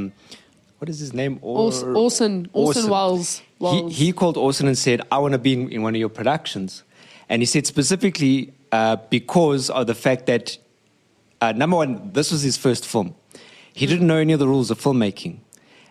what 0.79 0.89
is 0.89 0.99
his 0.99 1.13
name? 1.13 1.33
Or- 1.41 1.67
Aus- 1.67 1.83
Orson 1.83 2.49
Orson 2.53 2.89
Welles. 2.89 3.29
He, 3.39 3.45
Welles. 3.65 3.95
he 3.97 4.07
called 4.13 4.37
Orson 4.37 4.67
and 4.67 4.77
said, 4.77 5.01
"I 5.11 5.17
want 5.23 5.33
to 5.33 5.37
be 5.47 5.53
in, 5.53 5.69
in 5.69 5.81
one 5.83 5.93
of 5.95 5.99
your 5.99 6.09
productions," 6.19 6.83
and 7.29 7.41
he 7.41 7.45
said 7.45 7.67
specifically 7.67 8.53
uh, 8.71 8.95
because 9.09 9.69
of 9.69 9.87
the 9.87 9.95
fact 10.05 10.25
that 10.25 10.57
uh, 11.41 11.51
number 11.51 11.77
one, 11.77 12.11
this 12.13 12.31
was 12.31 12.41
his 12.41 12.57
first 12.57 12.85
film. 12.85 13.13
He 13.73 13.85
didn't 13.85 14.07
know 14.07 14.17
any 14.17 14.33
of 14.33 14.39
the 14.39 14.47
rules 14.47 14.71
of 14.71 14.79
filmmaking. 14.79 15.39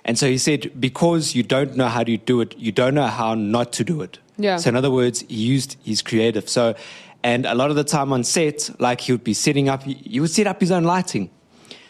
And 0.04 0.18
so 0.18 0.26
he 0.26 0.38
said, 0.38 0.60
because 0.80 1.34
you 1.34 1.42
don't 1.42 1.76
know 1.76 1.88
how 1.88 2.02
to 2.04 2.16
do 2.16 2.40
it, 2.40 2.54
you 2.58 2.72
don't 2.72 2.94
know 2.94 3.06
how 3.06 3.34
not 3.34 3.72
to 3.74 3.84
do 3.84 4.00
it. 4.00 4.18
Yeah. 4.38 4.56
So 4.56 4.68
in 4.70 4.76
other 4.76 4.90
words, 4.90 5.20
he 5.28 5.34
used 5.36 5.76
his 5.84 6.00
creative. 6.02 6.48
So, 6.48 6.74
and 7.22 7.44
a 7.46 7.54
lot 7.54 7.68
of 7.70 7.76
the 7.76 7.84
time 7.84 8.12
on 8.12 8.24
set, 8.24 8.70
like 8.78 9.02
he 9.02 9.12
would 9.12 9.24
be 9.24 9.34
setting 9.34 9.68
up, 9.68 9.82
he 9.82 10.18
would 10.20 10.30
set 10.30 10.46
up 10.46 10.60
his 10.60 10.70
own 10.70 10.84
lighting. 10.84 11.30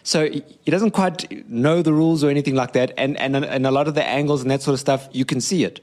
So 0.02 0.28
he 0.28 0.70
doesn't 0.70 0.92
quite 0.92 1.48
know 1.48 1.82
the 1.82 1.92
rules 1.92 2.24
or 2.24 2.30
anything 2.30 2.54
like 2.54 2.72
that. 2.72 2.92
And, 2.96 3.18
and, 3.18 3.36
and 3.36 3.66
a 3.66 3.70
lot 3.70 3.86
of 3.88 3.94
the 3.94 4.04
angles 4.04 4.42
and 4.42 4.50
that 4.50 4.62
sort 4.62 4.72
of 4.74 4.80
stuff, 4.80 5.08
you 5.12 5.24
can 5.24 5.40
see 5.40 5.64
it. 5.64 5.80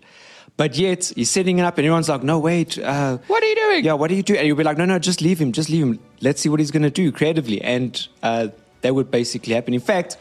But 0.58 0.76
yet 0.76 1.12
he's 1.16 1.30
setting 1.30 1.60
it 1.60 1.62
up 1.62 1.78
and 1.78 1.86
everyone's 1.86 2.10
like, 2.10 2.24
no, 2.24 2.40
wait. 2.40 2.80
Uh, 2.80 3.20
What 3.28 3.44
are 3.44 3.46
you 3.46 3.56
doing? 3.56 3.86
Yeah, 3.86 3.94
what 3.94 4.10
are 4.10 4.16
you 4.16 4.24
doing?" 4.24 4.40
And 4.40 4.48
you'll 4.48 4.58
be 4.58 4.64
like, 4.64 4.78
no, 4.78 4.86
no, 4.86 4.98
just 4.98 5.22
leave 5.22 5.40
him, 5.40 5.52
just 5.52 5.70
leave 5.70 5.84
him. 5.84 6.00
Let's 6.22 6.42
see 6.42 6.50
what 6.50 6.60
he's 6.60 6.72
going 6.72 6.82
to 6.84 6.90
do 6.90 7.12
creatively. 7.12 7.62
And 7.62 8.08
uh, 8.24 8.48
that 8.82 8.96
would 8.96 9.12
basically 9.12 9.54
happen. 9.54 9.76
In 9.76 9.80
fact, 9.80 10.18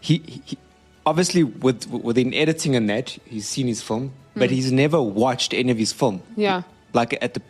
he, 0.00 0.22
he 0.46 0.58
obviously 1.04 1.44
with 1.44 1.86
within 1.90 2.32
editing 2.32 2.74
and 2.76 2.88
that, 2.88 3.10
he's 3.26 3.46
seen 3.46 3.66
his 3.66 3.82
film, 3.82 4.12
but 4.34 4.50
he's 4.50 4.72
never 4.72 5.00
watched 5.02 5.52
any 5.52 5.70
of 5.70 5.76
his 5.78 5.92
film. 5.92 6.18
Hmm. 6.18 6.40
Yeah. 6.40 6.62
Like 6.94 7.18
at 7.20 7.34
the 7.34 7.42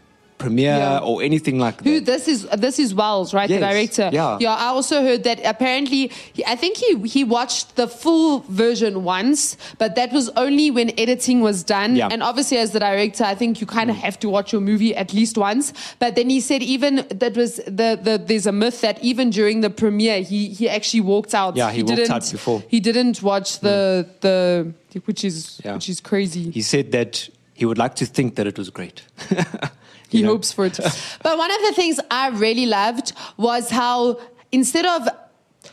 premiere 0.45 0.77
Yeah. 0.77 1.09
or 1.09 1.23
anything 1.23 1.57
like 1.67 1.77
Who 1.83 1.95
that. 1.95 2.07
this 2.13 2.25
is 2.29 2.41
this 2.65 2.77
is 2.85 2.95
Welles, 3.01 3.31
right? 3.39 3.49
The 3.49 3.59
director. 3.71 4.07
yeah. 4.13 4.39
Yeah. 4.45 4.67
I 4.67 4.69
also 4.77 4.97
heard 5.09 5.23
that 5.29 5.39
apparently 5.55 6.03
I 6.55 6.57
think 6.63 6.77
he 6.85 6.91
he 7.17 7.23
watched 7.37 7.67
the 7.81 7.89
full 8.03 8.31
version 8.65 8.93
once, 9.05 9.57
but 9.83 9.91
that 9.99 10.11
was 10.13 10.27
only 10.45 10.67
when 10.77 10.89
editing 11.05 11.39
was 11.49 11.59
done. 11.77 11.91
Yeah. 11.97 12.13
And 12.13 12.23
obviously 12.31 12.59
as 12.65 12.71
the 12.77 12.81
director, 12.89 13.25
I 13.25 13.37
think 13.41 13.61
you 13.61 13.67
kind 13.79 13.89
of 13.91 13.97
mm. 13.97 14.07
have 14.07 14.17
to 14.25 14.29
watch 14.37 14.49
your 14.55 14.63
movie 14.71 14.93
at 15.05 15.13
least 15.19 15.35
once. 15.51 15.73
But 16.03 16.11
then 16.17 16.29
he 16.31 16.41
said 16.41 16.61
even 16.63 16.93
that 17.23 17.35
was 17.37 17.57
the, 17.81 17.89
the 18.07 18.15
there's 18.29 18.47
a 18.47 18.53
myth 18.53 18.79
that 18.87 18.97
even 19.11 19.31
during 19.31 19.57
the 19.67 19.71
premiere 19.71 20.19
he 20.23 20.49
he 20.59 20.65
actually 20.69 21.05
walked 21.15 21.35
out. 21.35 21.53
Yeah, 21.57 21.71
he 21.71 21.83
walked 21.83 21.97
didn't, 21.97 22.11
out 22.17 22.31
before. 22.31 22.59
He 22.75 22.81
didn't 22.89 23.23
watch 23.23 23.61
the 23.61 24.07
mm. 24.07 24.21
the 24.21 25.01
which 25.09 25.25
is 25.25 25.61
Yeah. 25.65 25.75
which 25.75 25.89
is 25.89 26.01
crazy. 26.01 26.51
He 26.51 26.63
said 26.63 26.93
that 26.93 27.13
he 27.55 27.65
would 27.69 27.79
like 27.79 27.95
to 27.97 28.07
think 28.07 28.35
that 28.37 28.47
it 28.47 28.59
was 28.59 28.69
great. 28.71 29.03
He 30.09 30.23
know? 30.23 30.29
hopes 30.29 30.53
for 30.53 30.67
it. 30.67 30.79
but 31.23 31.39
one 31.39 31.51
of 31.51 31.61
the 31.63 31.73
things 31.75 32.01
I 32.11 32.29
really 32.29 32.67
loved 32.67 33.13
was 33.37 33.71
how 33.71 34.21
instead 34.53 34.87
of 34.87 35.09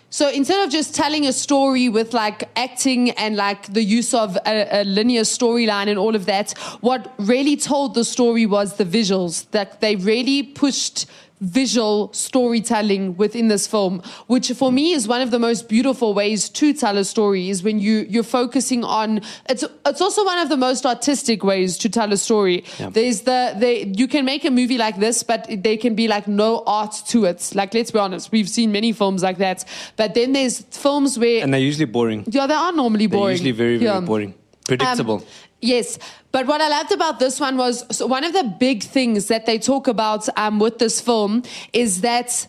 so 0.09 0.29
instead 0.29 0.65
of 0.65 0.71
just 0.71 0.93
telling 0.93 1.25
a 1.25 1.31
story 1.31 1.87
with 1.87 2.13
like 2.13 2.49
acting 2.57 3.11
and 3.11 3.37
like 3.37 3.71
the 3.71 3.83
use 3.83 4.13
of 4.13 4.37
a, 4.45 4.81
a 4.81 4.83
linear 4.83 5.21
storyline 5.21 5.87
and 5.87 5.97
all 5.97 6.15
of 6.15 6.25
that, 6.25 6.51
what 6.81 7.13
really 7.17 7.55
told 7.55 7.93
the 7.93 8.03
story 8.03 8.45
was 8.45 8.75
the 8.75 8.83
visuals. 8.83 9.49
That 9.51 9.79
they 9.79 9.95
really 9.95 10.43
pushed 10.43 11.05
visual 11.41 12.13
storytelling 12.13 13.17
within 13.17 13.47
this 13.47 13.67
film, 13.67 14.01
which 14.27 14.51
for 14.51 14.71
me 14.71 14.91
is 14.93 15.07
one 15.07 15.21
of 15.21 15.31
the 15.31 15.39
most 15.39 15.67
beautiful 15.67 16.13
ways 16.13 16.47
to 16.49 16.71
tell 16.73 16.97
a 16.97 17.03
story 17.03 17.49
is 17.49 17.63
when 17.63 17.79
you 17.79 18.05
you're 18.09 18.23
focusing 18.23 18.83
on 18.83 19.21
it's 19.49 19.63
it's 19.85 20.01
also 20.01 20.23
one 20.23 20.37
of 20.37 20.49
the 20.49 20.57
most 20.57 20.85
artistic 20.85 21.43
ways 21.43 21.77
to 21.79 21.89
tell 21.89 22.13
a 22.13 22.17
story. 22.17 22.63
Yeah. 22.79 22.89
There's 22.89 23.21
the 23.21 23.53
they 23.57 23.85
you 23.97 24.07
can 24.07 24.23
make 24.23 24.45
a 24.45 24.51
movie 24.51 24.77
like 24.77 24.97
this, 24.99 25.23
but 25.23 25.47
there 25.49 25.77
can 25.77 25.95
be 25.95 26.07
like 26.07 26.27
no 26.27 26.63
art 26.67 26.93
to 27.07 27.25
it. 27.25 27.51
Like 27.55 27.73
let's 27.73 27.91
be 27.91 27.99
honest, 27.99 28.31
we've 28.31 28.49
seen 28.49 28.71
many 28.71 28.91
films 28.93 29.23
like 29.23 29.37
that. 29.39 29.65
But 29.97 30.13
then 30.13 30.33
there's 30.33 30.61
films 30.61 31.17
where 31.17 31.43
and 31.43 31.53
they're 31.53 31.59
usually 31.69 31.85
boring. 31.85 32.23
yeah, 32.27 32.47
they 32.47 32.53
are 32.53 32.71
normally 32.71 33.07
boring. 33.07 33.23
They're 33.25 33.31
usually 33.31 33.51
very, 33.51 33.77
very 33.77 33.85
Yeah. 33.91 33.99
boring. 34.01 34.33
Predictable. 34.67 35.15
Um, 35.15 35.23
yes. 35.61 35.97
But 36.31 36.47
what 36.47 36.61
I 36.61 36.67
loved 36.67 36.91
about 36.91 37.19
this 37.19 37.39
one 37.39 37.57
was 37.57 37.85
so 37.95 38.07
one 38.07 38.23
of 38.23 38.33
the 38.33 38.43
big 38.43 38.83
things 38.83 39.27
that 39.27 39.45
they 39.45 39.59
talk 39.59 39.87
about 39.87 40.27
um, 40.37 40.59
with 40.59 40.79
this 40.79 40.99
film 41.01 41.43
is 41.73 42.01
that 42.01 42.47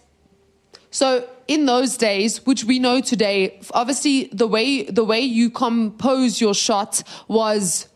so 0.91 1.29
in 1.49 1.67
those 1.67 1.97
days, 1.97 2.45
which 2.47 2.65
we 2.65 2.79
know 2.79 3.01
today, 3.01 3.61
obviously 3.73 4.29
the 4.33 4.47
way 4.47 4.85
the 4.85 5.05
way 5.05 5.21
you 5.21 5.51
compose 5.51 6.41
your 6.41 6.55
shot 6.55 7.03
was 7.29 7.89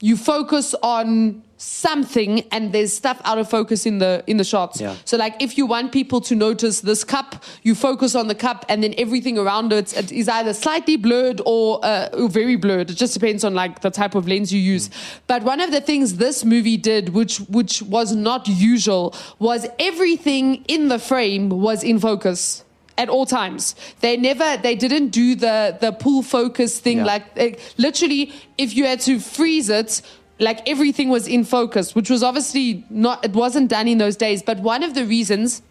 you 0.00 0.16
focus 0.16 0.74
on 0.82 1.42
something 1.60 2.40
and 2.52 2.72
there's 2.72 2.90
stuff 2.90 3.20
out 3.24 3.36
of 3.36 3.48
focus 3.48 3.84
in 3.84 3.98
the 3.98 4.24
in 4.26 4.38
the 4.38 4.44
shots. 4.44 4.80
Yeah. 4.80 4.96
So 5.04 5.18
like 5.18 5.42
if 5.42 5.58
you 5.58 5.66
want 5.66 5.92
people 5.92 6.20
to 6.22 6.34
notice 6.34 6.80
this 6.80 7.04
cup, 7.04 7.44
you 7.62 7.74
focus 7.74 8.14
on 8.14 8.28
the 8.28 8.34
cup 8.34 8.64
and 8.70 8.82
then 8.82 8.94
everything 8.96 9.36
around 9.36 9.70
it 9.72 10.10
is 10.10 10.26
either 10.26 10.54
slightly 10.54 10.96
blurred 10.96 11.42
or, 11.44 11.84
uh, 11.84 12.08
or 12.14 12.30
very 12.30 12.56
blurred. 12.56 12.90
It 12.90 12.94
just 12.94 13.12
depends 13.12 13.44
on 13.44 13.54
like 13.54 13.80
the 13.80 13.90
type 13.90 14.14
of 14.14 14.26
lens 14.26 14.50
you 14.50 14.58
use. 14.58 14.88
But 15.26 15.42
one 15.42 15.60
of 15.60 15.70
the 15.70 15.82
things 15.82 16.16
this 16.16 16.46
movie 16.46 16.78
did, 16.78 17.10
which 17.10 17.38
which 17.40 17.82
was 17.82 18.14
not 18.14 18.48
usual, 18.48 19.14
was 19.38 19.66
everything 19.78 20.64
in 20.66 20.88
the 20.88 20.98
frame 20.98 21.50
was 21.50 21.84
in 21.84 21.98
focus 21.98 22.64
at 22.96 23.08
all 23.08 23.26
times. 23.26 23.74
They 24.00 24.16
never, 24.16 24.56
they 24.58 24.76
didn't 24.76 25.08
do 25.08 25.34
the 25.34 25.76
the 25.80 25.92
pull 25.92 26.22
focus 26.22 26.80
thing. 26.80 26.98
Yeah. 26.98 27.04
Like 27.04 27.24
eh, 27.36 27.54
literally, 27.76 28.32
if 28.56 28.74
you 28.74 28.84
had 28.86 29.00
to 29.00 29.20
freeze 29.20 29.68
it, 29.68 30.02
like 30.40 30.68
everything 30.68 31.08
was 31.10 31.28
in 31.28 31.44
focus, 31.44 31.94
which 31.94 32.10
was 32.10 32.22
obviously 32.22 32.84
not. 32.90 33.24
It 33.24 33.32
wasn't 33.32 33.70
done 33.70 33.86
in 33.86 33.98
those 33.98 34.16
days. 34.16 34.42
But 34.42 34.60
one 34.60 34.82
of 34.82 34.94
the 34.94 35.04
reasons. 35.04 35.62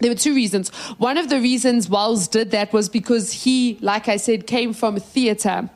There 0.00 0.10
were 0.10 0.16
two 0.16 0.34
reasons. 0.34 0.70
One 0.96 1.18
of 1.18 1.28
the 1.28 1.38
reasons 1.38 1.90
Welles 1.90 2.26
did 2.26 2.52
that 2.52 2.72
was 2.72 2.88
because 2.88 3.44
he, 3.44 3.76
like 3.82 4.08
I 4.08 4.16
said, 4.16 4.46
came 4.46 4.72
from 4.72 4.96
theatre. 4.98 5.68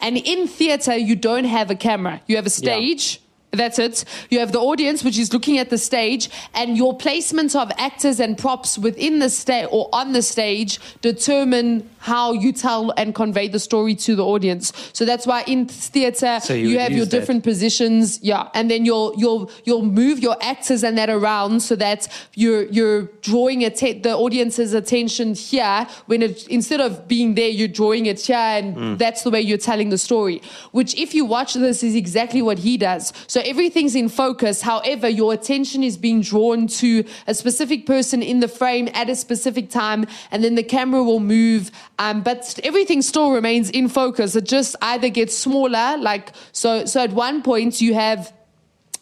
And 0.00 0.16
in 0.16 0.46
theatre, 0.46 0.96
you 0.96 1.16
don't 1.16 1.46
have 1.46 1.68
a 1.68 1.74
camera. 1.74 2.20
You 2.28 2.36
have 2.36 2.46
a 2.46 2.50
stage 2.50 3.20
That's 3.52 3.78
it. 3.78 4.04
You 4.30 4.38
have 4.38 4.52
the 4.52 4.60
audience, 4.60 5.04
which 5.04 5.18
is 5.18 5.30
looking 5.32 5.58
at 5.58 5.68
the 5.68 5.76
stage, 5.76 6.30
and 6.54 6.74
your 6.74 6.96
placement 6.96 7.54
of 7.54 7.70
actors 7.76 8.18
and 8.18 8.38
props 8.38 8.78
within 8.78 9.18
the 9.18 9.28
stage 9.28 9.68
or 9.70 9.90
on 9.92 10.12
the 10.12 10.22
stage 10.22 10.80
determine 11.02 11.88
how 11.98 12.32
you 12.32 12.50
tell 12.52 12.92
and 12.96 13.14
convey 13.14 13.46
the 13.48 13.58
story 13.60 13.94
to 13.94 14.16
the 14.16 14.24
audience. 14.24 14.72
So 14.94 15.04
that's 15.04 15.26
why 15.26 15.42
in 15.46 15.66
theatre 15.66 16.40
So 16.42 16.54
you 16.54 16.68
you, 16.70 16.78
have 16.78 16.92
your 16.92 17.04
that. 17.04 17.10
different 17.10 17.44
positions, 17.44 18.18
yeah, 18.22 18.48
and 18.54 18.70
then 18.70 18.86
you'll 18.86 19.12
you'll 19.18 19.50
you'll 19.64 19.84
move 19.84 20.18
your 20.18 20.36
actors 20.42 20.82
and 20.82 20.96
that 20.96 21.10
around 21.10 21.60
so 21.62 21.76
that 21.76 22.08
you're 22.34 22.64
you're 22.72 23.02
drawing 23.20 23.64
atten- 23.64 24.00
the 24.02 24.14
audience's 24.16 24.72
attention 24.72 25.34
here 25.34 25.86
when 26.06 26.22
it 26.22 26.48
instead 26.48 26.80
of 26.80 27.06
being 27.06 27.34
there, 27.34 27.50
you're 27.50 27.68
drawing 27.68 28.06
it 28.06 28.20
here, 28.20 28.36
and 28.36 28.76
Mm. 28.76 28.98
that's 28.98 29.22
the 29.22 29.30
way 29.30 29.40
you're 29.42 29.58
telling 29.58 29.90
the 29.90 29.98
story. 29.98 30.40
Which, 30.72 30.94
if 30.94 31.14
you 31.14 31.26
watch 31.26 31.52
this, 31.54 31.82
is 31.82 31.94
exactly 31.94 32.40
what 32.40 32.58
he 32.58 32.78
does. 32.78 33.12
So 33.26 33.41
everything's 33.44 33.94
in 33.94 34.08
focus. 34.08 34.62
However, 34.62 35.08
your 35.08 35.32
attention 35.32 35.82
is 35.82 35.96
being 35.96 36.20
drawn 36.20 36.66
to 36.68 37.04
a 37.26 37.34
specific 37.34 37.86
person 37.86 38.22
in 38.22 38.40
the 38.40 38.48
frame 38.48 38.88
at 38.94 39.08
a 39.08 39.16
specific 39.16 39.70
time, 39.70 40.06
and 40.30 40.42
then 40.42 40.54
the 40.54 40.62
camera 40.62 41.02
will 41.02 41.20
move. 41.20 41.70
Um, 41.98 42.22
but 42.22 42.58
everything 42.64 43.02
still 43.02 43.32
remains 43.32 43.70
in 43.70 43.88
focus. 43.88 44.36
It 44.36 44.44
just 44.44 44.76
either 44.82 45.08
gets 45.08 45.36
smaller, 45.36 45.96
like 45.98 46.32
so. 46.52 46.84
So 46.84 47.00
at 47.00 47.12
one 47.12 47.42
point 47.42 47.80
you 47.80 47.94
have. 47.94 48.32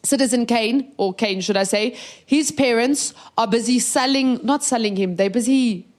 Citizen 0.03 0.47
Kane, 0.47 0.95
or 0.97 1.13
Kane, 1.13 1.43
should 1.43 1.59
I 1.59 1.65
say, 1.65 1.95
his 2.25 2.51
parents 2.51 3.13
are 3.37 3.47
busy 3.47 3.79
selling, 3.79 4.41
not 4.43 4.65
selling 4.65 4.97
him, 4.97 5.17
they're 5.17 5.29
busy 5.29 5.90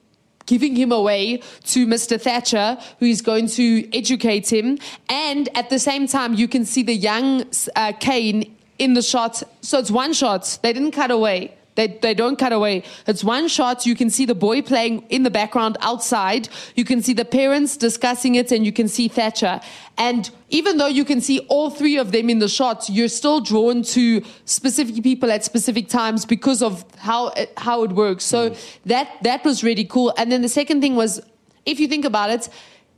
giving 0.46 0.76
him 0.76 0.92
away 0.92 1.42
to 1.64 1.86
Mr. 1.86 2.20
Thatcher, 2.20 2.78
who 2.98 3.06
is 3.06 3.22
going 3.22 3.46
to 3.48 3.96
educate 3.96 4.52
him. 4.52 4.78
And 5.08 5.48
at 5.56 5.70
the 5.70 5.78
same 5.78 6.06
time, 6.06 6.34
you 6.34 6.48
can 6.48 6.64
see 6.64 6.82
the 6.82 6.94
young 6.94 7.44
uh, 7.76 7.92
Kane 8.00 8.54
in 8.78 8.94
the 8.94 9.02
shot. 9.02 9.42
So 9.60 9.78
it's 9.78 9.90
one 9.90 10.12
shot. 10.12 10.58
They 10.62 10.72
didn't 10.72 10.92
cut 10.92 11.10
away. 11.10 11.54
They, 11.74 11.98
they 12.02 12.12
don't 12.12 12.38
cut 12.38 12.52
away. 12.52 12.84
It's 13.06 13.24
one 13.24 13.48
shot. 13.48 13.86
You 13.86 13.94
can 13.94 14.10
see 14.10 14.26
the 14.26 14.34
boy 14.34 14.60
playing 14.60 15.06
in 15.08 15.22
the 15.22 15.30
background 15.30 15.78
outside. 15.80 16.48
You 16.74 16.84
can 16.84 17.02
see 17.02 17.14
the 17.14 17.24
parents 17.24 17.76
discussing 17.76 18.34
it 18.34 18.52
and 18.52 18.66
you 18.66 18.72
can 18.72 18.88
see 18.88 19.08
Thatcher. 19.08 19.60
And 19.96 20.30
even 20.50 20.76
though 20.76 20.86
you 20.86 21.04
can 21.04 21.20
see 21.20 21.38
all 21.48 21.70
three 21.70 21.96
of 21.96 22.12
them 22.12 22.28
in 22.28 22.40
the 22.40 22.48
shot, 22.48 22.90
you're 22.90 23.08
still 23.08 23.40
drawn 23.40 23.82
to 23.82 24.22
specific 24.44 25.02
people 25.02 25.30
at 25.30 25.44
specific 25.44 25.88
times 25.88 26.26
because 26.26 26.62
of 26.62 26.84
how 26.98 27.28
it, 27.28 27.52
how 27.56 27.84
it 27.84 27.92
works. 27.92 28.24
So 28.24 28.50
mm. 28.50 28.78
that 28.86 29.08
that 29.22 29.44
was 29.44 29.64
really 29.64 29.84
cool. 29.84 30.12
And 30.18 30.30
then 30.30 30.42
the 30.42 30.48
second 30.48 30.82
thing 30.82 30.94
was, 30.94 31.20
if 31.64 31.80
you 31.80 31.88
think 31.88 32.04
about 32.04 32.30
it, 32.30 32.48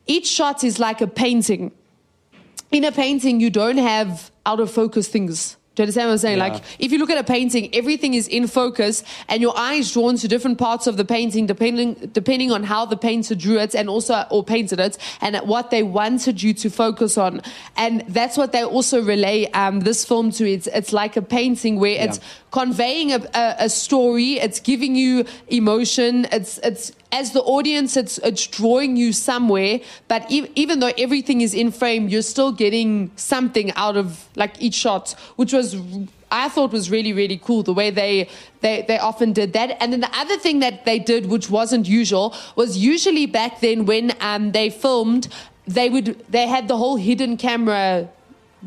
each 0.07 0.27
shot 0.27 0.65
is 0.65 0.79
like 0.79 1.01
a 1.01 1.07
painting. 1.07 1.71
In 2.73 2.85
a 2.85 2.91
painting, 2.93 3.39
you 3.39 3.51
don't 3.51 3.79
have 3.79 4.33
out 4.45 4.59
of 4.59 4.71
focus 4.71 5.07
things. 5.09 5.57
Do 5.75 5.83
you 5.83 5.85
understand 5.85 6.07
what 6.09 6.13
I'm 6.13 6.19
saying? 6.19 6.39
Yeah. 6.39 6.45
Like, 6.49 6.63
if 6.79 6.93
you 6.93 6.99
look 6.99 7.11
at 7.11 7.19
a 7.19 7.25
painting, 7.25 7.75
everything 7.75 8.15
is 8.15 8.29
in 8.29 8.47
focus, 8.47 9.03
and 9.29 9.43
your 9.43 9.53
eye 9.57 9.75
is 9.75 9.93
drawn 9.93 10.17
to 10.19 10.29
different 10.29 10.57
parts 10.57 10.87
of 10.87 10.97
the 10.97 11.05
painting, 11.05 11.47
depending 11.47 11.95
depending 12.13 12.53
on 12.53 12.63
how 12.63 12.87
the 12.87 12.97
painter 12.97 13.35
drew 13.35 13.59
it, 13.59 13.75
and 13.75 13.89
also 13.89 14.25
or 14.31 14.45
painted 14.45 14.79
it, 14.79 14.99
and 15.21 15.37
what 15.49 15.71
they 15.71 15.83
wanted 15.83 16.43
you 16.43 16.55
to 16.55 16.71
focus 16.71 17.19
on. 17.19 17.43
And 17.77 18.05
that's 18.07 18.37
what 18.37 18.53
they 18.53 18.63
also 18.63 19.03
relay 19.03 19.51
um, 19.51 19.81
this 19.81 20.05
film 20.05 20.31
to. 20.33 20.49
It's 20.49 20.69
it's 20.69 20.93
like 20.93 21.17
a 21.17 21.23
painting 21.23 21.81
where 21.81 22.01
it's 22.01 22.19
Yeah. 22.19 22.25
Conveying 22.55 23.11
a, 23.13 23.21
a, 23.35 23.57
a 23.67 23.69
story. 23.69 24.35
It's 24.35 24.61
giving 24.61 24.95
you 24.95 25.25
emotion. 25.49 26.25
It's 26.31 26.59
it's 26.59 26.93
as 27.11 27.33
the 27.33 27.43
audience, 27.57 27.97
it's 27.97 28.19
it's 28.19 28.47
drawing 28.47 28.97
you 28.97 29.13
somewhere. 29.13 29.81
But 30.07 30.31
e- 30.31 30.51
even 30.55 30.79
though 30.79 30.93
everything 30.97 31.41
is 31.41 31.53
in 31.53 31.73
frame, 31.73 32.09
you're 32.09 32.29
still 32.35 32.53
getting 32.53 33.11
something 33.17 33.73
out 33.73 33.97
of 33.97 34.29
like 34.37 34.55
each 34.67 34.75
shot, 34.75 35.17
which 35.35 35.53
was 35.53 35.77
I 36.31 36.49
thought 36.49 36.71
was 36.71 36.93
really 36.97 37.13
really 37.13 37.41
cool. 37.47 37.65
The 37.65 37.75
way 37.75 37.91
they 37.91 38.29
they 38.61 38.85
they 38.87 38.99
often 38.99 39.33
did 39.33 39.53
that. 39.55 39.77
And 39.81 39.93
then 39.93 40.03
the 40.09 40.15
other 40.23 40.39
thing 40.39 40.61
that 40.61 40.85
they 40.85 41.01
did, 41.01 41.27
which 41.27 41.51
wasn't 41.51 41.89
usual, 41.89 42.37
was 42.55 42.79
usually 42.79 43.27
back 43.27 43.61
then 43.67 43.85
when 43.85 44.13
um, 44.21 44.53
they 44.53 44.71
filmed, 44.71 45.27
they 45.67 45.91
would 45.91 46.25
they 46.31 46.47
had 46.47 46.69
the 46.69 46.77
whole 46.77 46.97
hidden 47.09 47.37
camera 47.37 48.09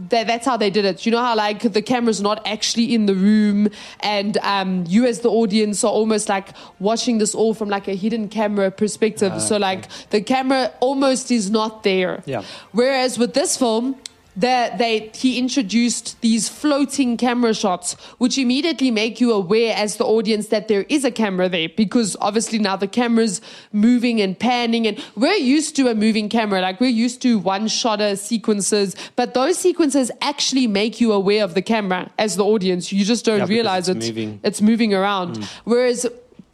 that, 0.09 0.27
that's 0.27 0.45
how 0.45 0.57
they 0.57 0.69
did 0.69 0.85
it. 0.85 1.05
You 1.05 1.11
know 1.11 1.21
how 1.21 1.35
like 1.35 1.61
the 1.73 1.81
camera's 1.81 2.21
not 2.21 2.45
actually 2.45 2.93
in 2.93 3.05
the 3.05 3.15
room, 3.15 3.69
and 4.01 4.37
um, 4.39 4.85
you 4.87 5.05
as 5.05 5.21
the 5.21 5.29
audience 5.29 5.83
are 5.83 5.91
almost 5.91 6.29
like 6.29 6.49
watching 6.79 7.17
this 7.17 7.33
all 7.35 7.53
from 7.53 7.69
like 7.69 7.87
a 7.87 7.95
hidden 7.95 8.29
camera 8.29 8.71
perspective. 8.71 9.41
so 9.41 9.57
like 9.57 9.87
the 10.09 10.21
camera 10.21 10.71
almost 10.79 11.31
is 11.31 11.49
not 11.51 11.83
there. 11.83 12.23
Yeah. 12.25 12.43
Whereas 12.71 13.17
with 13.17 13.33
this 13.33 13.57
film. 13.57 13.95
That 14.37 14.77
they 14.77 15.09
he 15.15 15.39
introduced 15.39 16.21
these 16.21 16.47
floating 16.47 17.17
camera 17.17 17.55
shots, 17.55 17.93
which 18.19 18.37
immediately 18.37 18.91
make 18.91 19.19
you 19.19 19.33
aware 19.33 19.75
as 19.75 19.97
the 19.97 20.05
audience 20.05 20.49
that 20.49 20.67
there 20.67 20.83
is 20.89 21.03
a 21.03 21.09
camera 21.09 21.49
there, 21.49 21.69
because 21.75 22.15
obviously 22.21 22.59
now 22.59 22.75
the 22.75 22.87
camera's 22.87 23.41
moving 23.73 24.21
and 24.21 24.37
panning, 24.37 24.85
and 24.85 25.03
we're 25.15 25.33
used 25.33 25.75
to 25.77 25.87
a 25.87 25.95
moving 25.95 26.29
camera, 26.29 26.61
like 26.61 26.79
we're 26.79 26.87
used 27.05 27.19
to 27.23 27.39
one 27.39 27.67
shotter 27.67 28.15
sequences, 28.15 28.95
but 29.15 29.33
those 29.33 29.57
sequences 29.57 30.11
actually 30.21 30.67
make 30.67 31.01
you 31.01 31.13
aware 31.13 31.43
of 31.43 31.55
the 31.55 31.61
camera 31.63 32.11
as 32.19 32.35
the 32.35 32.45
audience. 32.45 32.91
You 32.93 33.03
just 33.05 33.25
don't 33.25 33.39
Yeah, 33.39 33.45
realize 33.47 33.89
it's 33.89 34.05
it. 34.05 34.09
moving. 34.09 34.39
It's 34.43 34.61
moving 34.61 34.93
around. 34.93 35.37
Mm. 35.37 35.43
Whereas 35.63 36.05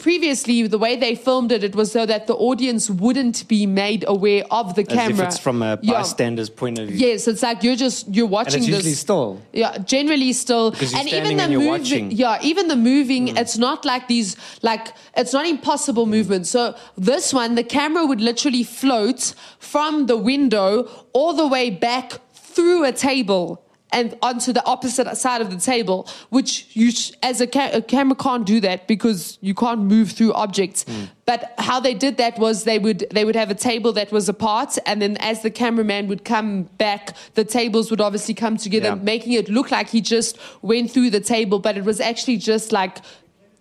previously, 0.03 0.67
the 0.67 0.77
way 0.77 0.97
they 0.97 1.15
filmed 1.15 1.49
it, 1.51 1.63
it 1.63 1.75
was 1.75 1.89
so 1.97 2.05
that 2.05 2.27
the 2.27 2.35
audience 2.35 2.89
wouldn't 2.89 3.47
be 3.47 3.65
made 3.65 4.03
aware 4.15 4.43
of 4.51 4.75
the 4.75 4.83
camera. 4.83 5.13
As 5.13 5.19
if 5.19 5.25
it's 5.27 5.37
from 5.39 5.61
a 5.63 5.79
Yeah. 5.81 5.93
bystander's 5.93 6.49
point 6.49 6.77
of 6.77 6.89
view. 6.89 6.97
Yes, 7.07 7.25
it's 7.31 7.41
like 7.41 7.63
you're 7.63 7.77
just 7.77 8.13
you're 8.13 8.27
watching 8.27 8.55
And 8.55 8.63
it's 8.63 8.67
usually 8.75 8.91
this. 8.91 8.99
still. 8.99 9.39
Yeah, 9.53 9.77
generally 9.95 10.33
still. 10.33 10.71
Because 10.71 10.93
and 10.93 11.07
even 11.07 11.37
the 11.37 11.43
and 11.43 11.53
moving, 11.53 11.69
watching. 11.69 12.09
Mm. 12.11 12.17
yeah, 12.19 12.49
even 12.49 12.67
the 12.67 12.75
moving, 12.75 13.23
it's 13.37 13.57
not 13.57 13.85
like 13.85 14.09
these, 14.09 14.35
like 14.61 14.93
it's 15.15 15.31
not 15.31 15.45
impossible 15.47 16.05
movement. 16.05 16.47
So 16.47 16.75
this 16.97 17.33
one, 17.33 17.55
the 17.55 17.63
camera 17.63 18.05
would 18.05 18.19
literally 18.19 18.63
float 18.63 19.33
from 19.59 20.07
the 20.07 20.17
window 20.17 20.89
all 21.13 21.33
the 21.33 21.47
way 21.47 21.69
back 21.69 22.19
through 22.33 22.83
a 22.83 22.91
table. 22.91 23.62
And 23.93 24.17
onto 24.21 24.51
the 24.51 24.65
opposite 24.65 25.15
side 25.15 25.41
of 25.41 25.49
the 25.51 25.57
table, 25.57 26.07
which 26.29 26.67
you, 26.73 26.91
sh- 26.91 27.11
as 27.21 27.39
a, 27.41 27.47
ca- 27.47 27.69
a 27.73 27.81
camera, 27.81 28.15
can't 28.15 28.45
do 28.45 28.59
that 28.61 28.87
because 28.87 29.37
you 29.41 29.53
can't 29.53 29.81
move 29.81 30.11
through 30.11 30.33
objects. 30.33 30.83
Mm. 30.83 31.09
But 31.25 31.53
how 31.59 31.79
they 31.79 31.93
did 31.93 32.17
that 32.17 32.37
was 32.39 32.63
they 32.65 32.79
would 32.79 33.05
they 33.11 33.23
would 33.23 33.35
have 33.35 33.49
a 33.49 33.55
table 33.55 33.93
that 33.93 34.11
was 34.11 34.27
apart, 34.27 34.77
and 34.85 35.01
then 35.01 35.15
as 35.17 35.41
the 35.41 35.49
cameraman 35.51 36.07
would 36.09 36.25
come 36.25 36.63
back, 36.77 37.15
the 37.35 37.45
tables 37.45 37.89
would 37.91 38.01
obviously 38.01 38.33
come 38.33 38.57
together, 38.57 38.89
Yeah. 38.89 38.95
making 39.13 39.33
it 39.33 39.47
look 39.47 39.71
like 39.71 39.87
he 39.89 40.01
just 40.01 40.37
went 40.61 40.91
through 40.91 41.09
the 41.11 41.21
table, 41.21 41.59
but 41.59 41.77
it 41.77 41.85
was 41.85 41.99
actually 42.01 42.37
just 42.37 42.71
like 42.73 42.97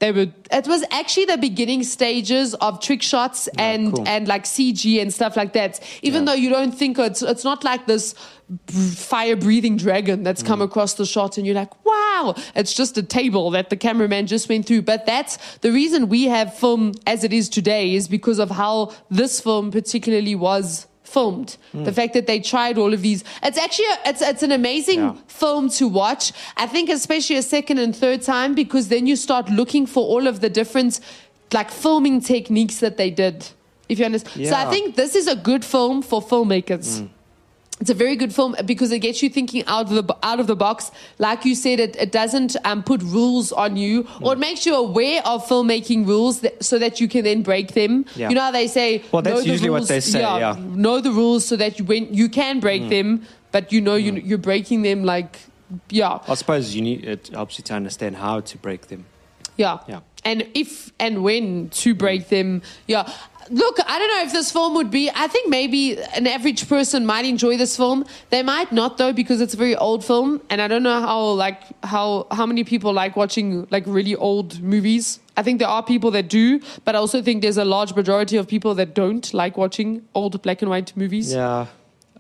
they 0.03 0.11
were. 0.11 0.27
It 0.51 0.67
was 0.67 0.83
actually 0.91 1.27
the 1.27 1.39
beginning 1.39 1.83
stages 1.85 2.55
of 2.55 2.81
trick 2.81 3.03
shots 3.03 3.49
and 3.57 3.95
cool. 3.95 4.09
and 4.09 4.27
like 4.27 4.45
CG 4.45 5.01
and 5.01 5.15
stuff 5.15 5.37
like 5.37 5.53
that. 5.53 5.79
Even 6.03 6.25
though 6.27 6.33
you 6.45 6.51
don't 6.51 6.73
think 6.73 6.99
it's 6.99 7.23
it's 7.23 7.45
not 7.45 7.63
like 7.63 7.87
this 7.87 8.15
fire 8.67 9.37
breathing 9.37 9.77
dragon 9.77 10.23
that's 10.25 10.43
Mm. 10.43 10.47
come 10.47 10.61
across 10.63 10.95
the 10.95 11.07
shot 11.07 11.39
and 11.39 11.47
you're 11.47 11.55
like 11.55 11.73
wow 11.87 12.35
it's 12.55 12.75
just 12.75 12.99
a 12.99 13.03
table 13.03 13.51
that 13.53 13.71
the 13.71 13.77
cameraman 13.77 14.27
just 14.27 14.47
went 14.49 14.67
through 14.67 14.83
but 14.83 15.07
that's 15.07 15.39
the 15.61 15.71
reason 15.73 16.09
we 16.09 16.25
have 16.25 16.53
film 16.65 16.93
as 17.07 17.25
it 17.25 17.33
is 17.33 17.49
today 17.49 17.95
is 17.95 18.09
because 18.09 18.39
of 18.39 18.51
how 18.51 18.93
this 19.11 19.41
film 19.41 19.71
particularly 19.71 20.35
was 20.35 20.87
filmed 21.13 21.57
Mm. 21.75 21.85
the 21.89 21.93
fact 21.99 22.13
that 22.15 22.27
they 22.27 22.39
tried 22.53 22.77
all 22.83 22.93
of 22.97 23.01
these 23.03 23.21
it's 23.49 23.59
actually 23.65 23.91
a, 23.95 23.99
it's 24.11 24.23
it's 24.31 24.43
an 24.49 24.53
amazing 24.53 25.01
Yeah. 25.01 25.15
film 25.43 25.69
to 25.79 25.85
watch 26.03 26.25
i 26.65 26.67
think 26.75 26.91
especially 26.91 27.37
a 27.37 27.43
second 27.57 27.79
and 27.85 27.95
third 28.05 28.21
time 28.23 28.55
because 28.63 28.85
then 28.95 29.07
you 29.11 29.17
start 29.17 29.51
looking 29.61 29.87
for 29.95 30.03
all 30.13 30.27
of 30.33 30.37
the 30.45 30.51
different 30.61 31.01
like 31.59 31.71
filming 31.71 32.21
techniques 32.35 32.77
that 32.85 32.97
they 32.97 33.11
did 33.25 33.37
if 33.89 33.99
you 33.99 34.05
understand 34.11 34.47
so 34.53 34.55
i 34.65 34.67
think 34.75 34.95
this 35.03 35.15
is 35.15 35.27
a 35.27 35.37
good 35.51 35.65
film 35.75 36.03
for 36.11 36.21
filmmakers 36.33 36.89
Mm. 37.01 37.09
It's 37.81 37.91
a 37.91 37.95
very 37.95 38.15
good 38.17 38.33
film 38.35 38.55
because 38.65 38.93
it 38.93 39.01
gets 39.01 39.23
you 39.23 39.29
thinking 39.29 39.65
out 39.67 39.91
of 39.91 40.07
the 40.07 40.17
out 40.23 40.39
of 40.39 40.47
the 40.47 40.55
box. 40.55 40.91
Like 41.19 41.45
you 41.45 41.55
said, 41.57 41.81
it, 41.81 41.97
it 41.97 42.13
doesn't 42.13 42.55
um, 42.65 42.83
put 42.85 43.03
rules 43.03 43.51
on 43.51 43.77
you, 43.77 44.07
or 44.21 44.35
it 44.35 44.39
makes 44.39 44.65
you 44.67 44.75
aware 44.77 45.21
of 45.27 45.45
filmmaking 45.49 46.07
rules 46.07 46.41
that, 46.41 46.63
so 46.63 46.79
that 46.79 47.01
you 47.01 47.09
can 47.09 47.25
then 47.25 47.43
break 47.43 47.75
them. 47.75 48.05
Yeah. 48.15 48.29
You 48.29 48.35
know 48.37 48.43
how 48.43 48.51
they 48.53 48.69
say, 48.69 49.03
Well, 49.11 49.23
that's 49.23 49.43
the 49.43 49.49
usually 49.49 49.71
what 49.71 49.79
rules- 49.79 49.89
they 49.89 50.01
say, 50.01 50.21
yeah. 50.21 50.55
Mm. 50.55 50.77
know 50.77 51.01
the 51.01 51.11
rules 51.13 51.45
so 51.45 51.57
that 51.57 51.79
you 51.79 51.85
when 51.85 52.13
you 52.15 52.29
can 52.29 52.61
break 52.61 52.89
them, 52.89 53.27
but 53.51 53.73
you 53.73 53.81
know 53.81 53.97
you, 53.97 54.13
you're 54.15 54.39
breaking 54.39 54.83
them 54.83 55.03
like 55.05 55.41
yeah, 55.91 56.19
I 56.29 56.35
suppose 56.35 56.75
you 56.77 56.83
need 56.83 57.05
it 57.05 57.29
helps 57.29 57.59
you 57.59 57.65
to 57.65 57.75
understand 57.75 58.17
how 58.17 58.41
to 58.41 58.59
break 58.59 58.89
them. 58.89 59.07
yeah, 59.57 59.79
Yeah. 59.89 60.01
and 60.25 60.47
if 60.55 60.93
and 61.01 61.25
when 61.25 61.71
to 61.71 61.95
break 61.95 62.29
them. 62.29 62.63
Yeah. 62.87 63.11
Look, 63.51 63.79
I 63.87 63.99
don't 63.99 64.09
know 64.09 64.23
if 64.23 64.33
this 64.33 64.53
film 64.53 64.75
would 64.75 64.91
be. 64.91 65.11
I 65.11 65.27
think 65.27 65.49
maybe 65.49 65.99
an 66.15 66.27
average 66.27 66.69
person 66.69 67.05
might 67.07 67.25
enjoy 67.25 67.57
this 67.57 67.77
film. 67.77 68.05
They 68.31 68.43
might 68.43 68.73
not 68.73 68.99
though 68.99 69.13
because 69.13 69.41
it's 69.41 69.55
a 69.55 69.57
very 69.57 69.77
old 69.77 70.05
film, 70.05 70.41
and 70.51 70.61
I 70.61 70.69
don't 70.69 70.83
know 70.83 71.01
how 71.01 71.21
like 71.31 71.61
how 71.85 72.27
how 72.31 72.47
many 72.47 72.65
people 72.65 72.93
like 72.93 73.17
watching 73.17 73.67
like 73.71 73.85
really 73.87 74.15
old 74.17 74.61
movies. 74.63 75.21
I 75.37 75.43
think 75.43 75.59
there 75.59 75.69
are 75.69 75.83
people 75.83 76.11
that 76.13 76.29
do, 76.29 76.61
but 76.85 76.95
I 76.95 76.99
also 76.99 77.23
think 77.23 77.43
there's 77.43 77.57
a 77.57 77.65
large 77.65 77.95
majority 77.95 78.37
of 78.37 78.47
people 78.47 78.75
that 78.75 78.95
don't 78.95 79.33
like 79.33 79.57
watching 79.57 80.03
old 80.15 80.41
black 80.43 80.63
and 80.63 80.71
white 80.71 80.97
movies. 80.97 81.33
Yeah. 81.33 81.67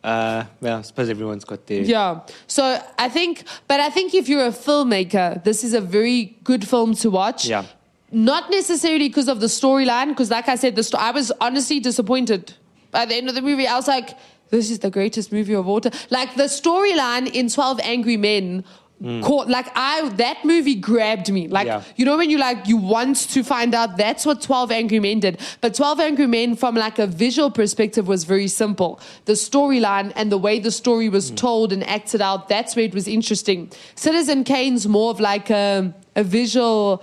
Uh, 0.02 0.44
well, 0.60 0.78
I 0.78 0.82
suppose 0.82 1.08
everyone's 1.08 1.44
got 1.44 1.66
their. 1.66 1.82
Yeah. 1.82 2.20
So 2.46 2.82
I 2.98 3.08
think, 3.08 3.44
but 3.68 3.78
I 3.78 3.88
think 3.88 4.14
if 4.14 4.28
you're 4.28 4.46
a 4.46 4.50
filmmaker, 4.50 5.42
this 5.44 5.62
is 5.62 5.74
a 5.74 5.80
very 5.80 6.36
good 6.42 6.66
film 6.66 6.94
to 6.96 7.10
watch. 7.10 7.46
Yeah. 7.46 7.64
Not 8.12 8.50
necessarily 8.50 9.08
because 9.08 9.28
of 9.28 9.40
the 9.40 9.46
storyline, 9.46 10.08
because 10.08 10.30
like 10.30 10.48
I 10.48 10.56
said, 10.56 10.76
the 10.76 10.82
sto- 10.82 10.98
I 10.98 11.10
was 11.10 11.32
honestly 11.40 11.80
disappointed 11.80 12.52
by 12.90 13.06
the 13.06 13.14
end 13.14 13.28
of 13.30 13.34
the 13.34 13.42
movie. 13.42 13.66
I 13.66 13.74
was 13.74 13.88
like, 13.88 14.10
this 14.50 14.70
is 14.70 14.80
the 14.80 14.90
greatest 14.90 15.32
movie 15.32 15.54
of 15.54 15.66
all 15.66 15.80
time. 15.80 15.92
Like 16.10 16.34
the 16.36 16.44
storyline 16.44 17.26
in 17.32 17.48
Twelve 17.48 17.80
Angry 17.82 18.16
Men. 18.18 18.64
Mm. 19.02 19.20
Caught 19.24 19.48
like 19.48 19.66
I 19.74 20.08
that 20.10 20.44
movie 20.44 20.76
grabbed 20.76 21.32
me 21.32 21.48
like 21.48 21.66
Yeah. 21.66 21.82
you 21.96 22.04
know 22.04 22.16
when 22.16 22.30
you 22.30 22.38
like 22.38 22.68
you 22.68 22.76
want 22.76 23.16
to 23.32 23.42
find 23.42 23.74
out 23.74 23.96
that's 23.96 24.24
what 24.24 24.40
12 24.40 24.70
Angry 24.70 25.00
Men 25.00 25.18
did 25.18 25.40
but 25.60 25.74
12 25.74 25.98
Angry 25.98 26.28
Men 26.28 26.54
from 26.54 26.76
like 26.76 27.00
a 27.00 27.08
visual 27.08 27.50
perspective 27.50 28.06
was 28.06 28.22
very 28.22 28.46
simple 28.46 29.00
the 29.24 29.32
storyline 29.32 30.12
and 30.14 30.30
the 30.30 30.38
way 30.38 30.60
the 30.60 30.70
story 30.70 31.08
was 31.08 31.32
mm. 31.32 31.36
told 31.36 31.72
and 31.72 31.82
acted 31.88 32.20
out 32.20 32.48
that's 32.48 32.76
where 32.76 32.84
it 32.84 32.94
was 32.94 33.08
interesting 33.08 33.72
Citizen 33.96 34.44
Kane's 34.44 34.86
more 34.86 35.10
of 35.10 35.18
like 35.18 35.50
a, 35.50 35.92
a 36.14 36.22
visual 36.22 37.02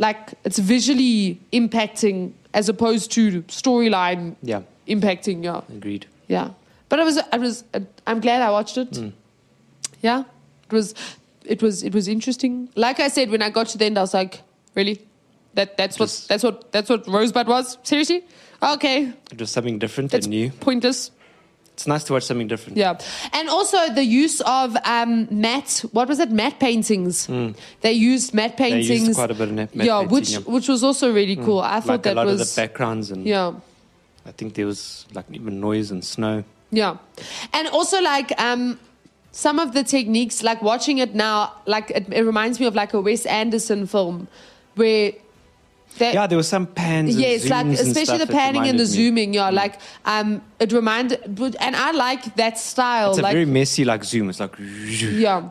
like 0.00 0.32
it's 0.44 0.58
visually 0.58 1.38
impacting 1.52 2.32
as 2.54 2.68
opposed 2.68 3.12
to 3.12 3.42
storyline 3.42 4.34
Yeah. 4.42 4.62
impacting 4.88 5.44
yeah. 5.44 5.60
Agreed. 5.76 6.06
yeah. 6.28 6.50
But 6.88 6.98
I 7.00 7.04
was 7.04 7.18
I 7.32 7.38
was 7.38 7.64
I'm 8.06 8.20
glad 8.20 8.42
I 8.42 8.50
watched 8.50 8.76
it. 8.78 8.96
Hmm. 8.96 9.10
yeah. 10.02 10.24
It 10.66 10.72
was 10.72 10.94
it 11.44 11.62
was 11.62 11.82
it 11.84 11.94
was 11.94 12.08
interesting. 12.08 12.68
Like 12.74 12.98
i 12.98 13.08
said 13.08 13.30
when 13.30 13.42
i 13.42 13.50
got 13.50 13.68
to 13.68 13.78
the 13.78 13.84
end 13.86 13.98
i 13.98 14.00
was 14.02 14.14
like 14.14 14.42
really? 14.74 14.98
That 15.54 15.76
that's 15.76 15.98
what 15.98 16.10
that's 16.28 16.42
what 16.44 16.70
that's 16.72 16.88
what 16.90 17.06
rosebud 17.06 17.46
was? 17.48 17.76
Seriously? 17.82 18.22
Okay. 18.62 19.12
It 19.32 19.40
was 19.40 19.50
something 19.50 19.78
different 19.78 20.10
that's 20.12 20.26
and 20.26 20.34
new. 20.34 20.50
pointless 20.60 21.10
It's 21.80 21.86
nice 21.86 22.04
to 22.04 22.12
watch 22.12 22.24
something 22.24 22.46
different. 22.46 22.76
yeah 22.76 22.98
and 23.32 23.48
also 23.48 23.78
the 23.94 24.04
use 24.04 24.42
of 24.42 24.76
um 24.84 25.26
matte 25.30 25.82
what 25.92 26.08
was 26.08 26.18
it 26.18 26.30
matte 26.30 26.58
paintings 26.60 27.26
they 27.80 27.92
used 27.92 28.34
matte 28.34 28.52
Hmm. 28.58 28.62
They 28.62 28.70
used 28.80 28.88
paintings 28.90 29.16
quite 29.16 29.30
a 29.30 29.34
bit 29.34 29.48
of 29.48 29.54
matte- 29.54 29.74
yeah 29.74 30.00
painting, 30.00 30.14
which 30.14 30.30
yeah. 30.30 30.38
Hmm. 30.40 30.52
which 30.52 30.68
was 30.68 30.84
also 30.84 31.06
really 31.20 31.36
cool 31.36 31.60
i 31.60 31.80
thought 31.80 31.88
like 31.88 32.02
that 32.02 32.12
a 32.12 32.20
lot 32.20 32.26
was 32.26 32.40
of 32.42 32.48
the 32.48 32.60
backgrounds 32.62 33.10
and 33.10 33.24
yeah 33.24 33.52
I 34.26 34.32
think 34.32 34.52
there 34.54 34.66
was 34.66 35.06
like 35.14 35.24
even 35.32 35.60
noise 35.60 35.90
and 35.90 36.04
snow. 36.04 36.44
Yeah. 36.70 36.98
And 37.54 37.66
also 37.68 38.00
like 38.02 38.30
um 38.38 38.78
some 39.32 39.58
of 39.58 39.72
the 39.72 39.82
techniques, 39.82 40.42
like 40.42 40.60
watching 40.60 40.98
it 40.98 41.14
now, 41.14 41.54
like 41.66 41.90
it, 41.90 42.04
it 42.12 42.22
reminds 42.22 42.60
me 42.60 42.66
of 42.66 42.74
like 42.74 42.92
a 42.92 43.00
Wes 43.00 43.24
Anderson 43.24 43.86
film 43.86 44.28
where 44.74 45.12
they, 45.98 46.12
Yeah, 46.14 46.26
there 46.26 46.38
were 46.38 46.42
some 46.42 46.66
pans. 46.66 47.14
And 47.14 47.20
Yes, 47.20 47.48
like 47.48 47.66
especially 47.66 48.18
the 48.18 48.26
panning 48.26 48.66
and 48.68 48.78
the 48.78 48.86
zooming, 48.86 49.34
yeah. 49.34 49.50
Like 49.50 49.80
um 50.04 50.42
it 50.58 50.72
reminded 50.72 51.20
and 51.60 51.76
I 51.76 51.90
like 51.92 52.36
that 52.36 52.58
style. 52.58 53.10
It's 53.10 53.18
a 53.18 53.22
like 53.22 53.32
very 53.32 53.46
messy 53.46 53.84
like 53.84 54.04
zoom. 54.04 54.28
It's 54.30 54.40
like 54.40 54.54
yeah. 54.58 55.50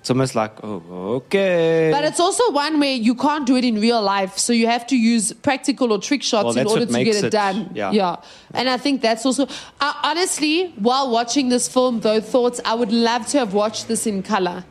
it's 0.00 0.10
almost 0.10 0.34
like 0.34 0.52
oh 0.64 0.82
okay. 1.16 1.90
But 1.92 2.04
it's 2.04 2.20
also 2.20 2.50
one 2.52 2.80
where 2.80 2.94
you 2.94 3.14
can't 3.14 3.46
do 3.46 3.56
it 3.56 3.64
in 3.64 3.80
real 3.80 4.02
life, 4.02 4.38
so 4.38 4.52
you 4.52 4.66
have 4.66 4.86
to 4.88 4.96
use 4.96 5.32
practical 5.32 5.92
or 5.92 5.98
trick 5.98 6.22
shots 6.22 6.44
Well, 6.44 6.58
in 6.58 6.66
order 6.66 6.86
to 6.86 7.04
get 7.04 7.16
it, 7.16 7.24
it- 7.24 7.30
done. 7.30 7.70
yeah. 7.74 8.16
and 8.54 8.68
I 8.68 8.76
think 8.78 9.02
that's 9.02 9.24
also 9.26 9.46
honestly, 9.80 10.72
while 10.78 11.10
watching 11.10 11.48
this 11.48 11.68
film, 11.68 12.00
though, 12.00 12.20
thoughts 12.20 12.60
I 12.64 12.74
would 12.74 12.92
love 12.92 13.26
to 13.28 13.38
have 13.38 13.54
watched 13.54 13.88
this 13.88 14.06
in 14.06 14.22
color. 14.22 14.64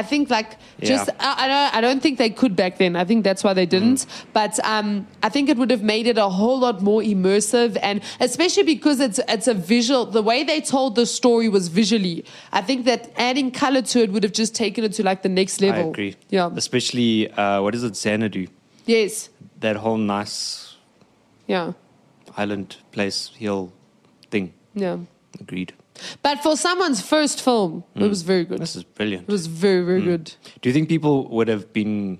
I 0.00 0.02
think 0.10 0.30
like 0.30 0.50
just 0.90 1.06
Yeah. 1.08 1.28
I, 1.28 1.44
I 1.44 1.46
don't 1.52 1.70
I 1.76 1.80
don't 1.86 2.00
think 2.04 2.14
they 2.24 2.30
could 2.40 2.54
back 2.62 2.72
then. 2.82 2.92
I 3.02 3.04
think 3.08 3.24
that's 3.28 3.42
why 3.46 3.52
they 3.60 3.66
didn't. 3.76 4.00
Mm. 4.00 4.24
But 4.40 4.54
um, 4.74 4.88
I 5.22 5.28
think 5.34 5.48
it 5.52 5.56
would 5.60 5.70
have 5.76 5.84
made 5.94 6.06
it 6.12 6.18
a 6.26 6.28
whole 6.38 6.58
lot 6.66 6.76
more 6.90 7.02
immersive, 7.14 7.72
and 7.88 7.96
especially 8.28 8.66
because 8.74 8.98
it's 9.06 9.20
it's 9.36 9.48
a 9.54 9.56
visual. 9.74 10.02
The 10.18 10.24
way 10.30 10.38
they 10.52 10.60
told 10.74 10.90
the 11.02 11.06
story 11.18 11.48
was 11.56 11.64
visually. 11.80 12.16
I 12.60 12.62
think 12.68 12.86
that 12.90 13.00
adding 13.28 13.50
color 13.64 13.82
to 13.92 13.96
it 14.04 14.10
would 14.12 14.24
have 14.28 14.36
just 14.42 14.54
taken 14.64 14.84
it 14.88 14.92
to 14.98 15.02
like 15.10 15.20
the 15.28 15.32
next 15.40 15.62
I 15.62 15.66
level. 15.66 15.90
agree. 15.90 16.12
Yeah. 16.30 16.50
Especially 16.64 17.10
uh, 17.32 17.60
what 17.64 17.74
is 17.74 17.82
it, 17.84 17.94
Xanadu? 18.04 18.46
Yes. 18.86 19.28
That 19.66 19.76
whole 19.84 19.98
nice 19.98 20.36
Yeah. 21.46 21.72
island 22.42 22.76
place 22.92 23.18
hill 23.42 23.72
thing. 24.32 24.46
Yeah. 24.74 24.98
Agreed. 25.44 25.70
But 26.22 26.42
for 26.42 26.56
someone's 26.56 27.00
first 27.00 27.42
film, 27.42 27.84
it 27.94 28.08
was 28.08 28.22
very 28.22 28.44
good. 28.44 28.58
Mm. 28.58 28.60
This 28.60 28.76
is 28.76 28.84
brilliant. 28.84 29.28
It 29.28 29.32
was 29.32 29.46
very, 29.46 29.84
very 29.84 30.02
good. 30.02 30.34
Do 30.60 30.68
you 30.68 30.72
think 30.72 30.88
people 30.88 31.28
would 31.28 31.48
have 31.48 31.72
been 31.72 32.18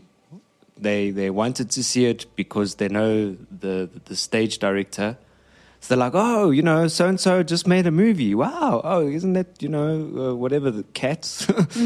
they 0.76 1.10
they 1.10 1.30
wanted 1.30 1.70
to 1.70 1.84
see 1.84 2.06
it 2.06 2.26
because 2.36 2.76
they 2.76 2.88
know 2.88 3.36
the 3.50 3.88
the 4.06 4.16
stage 4.16 4.58
director? 4.58 5.18
So 5.82 5.94
they're 5.94 5.98
like, 5.98 6.12
oh, 6.14 6.50
you 6.50 6.60
know, 6.60 6.88
so 6.88 7.08
and 7.08 7.18
so 7.18 7.42
just 7.42 7.66
made 7.66 7.86
a 7.86 7.90
movie. 7.90 8.34
Wow. 8.34 8.82
Oh, 8.84 9.06
isn't 9.08 9.32
that 9.32 9.62
you 9.62 9.68
know 9.68 10.30
uh, 10.30 10.34
whatever 10.34 10.70
the 10.70 10.82
cats? 10.92 11.46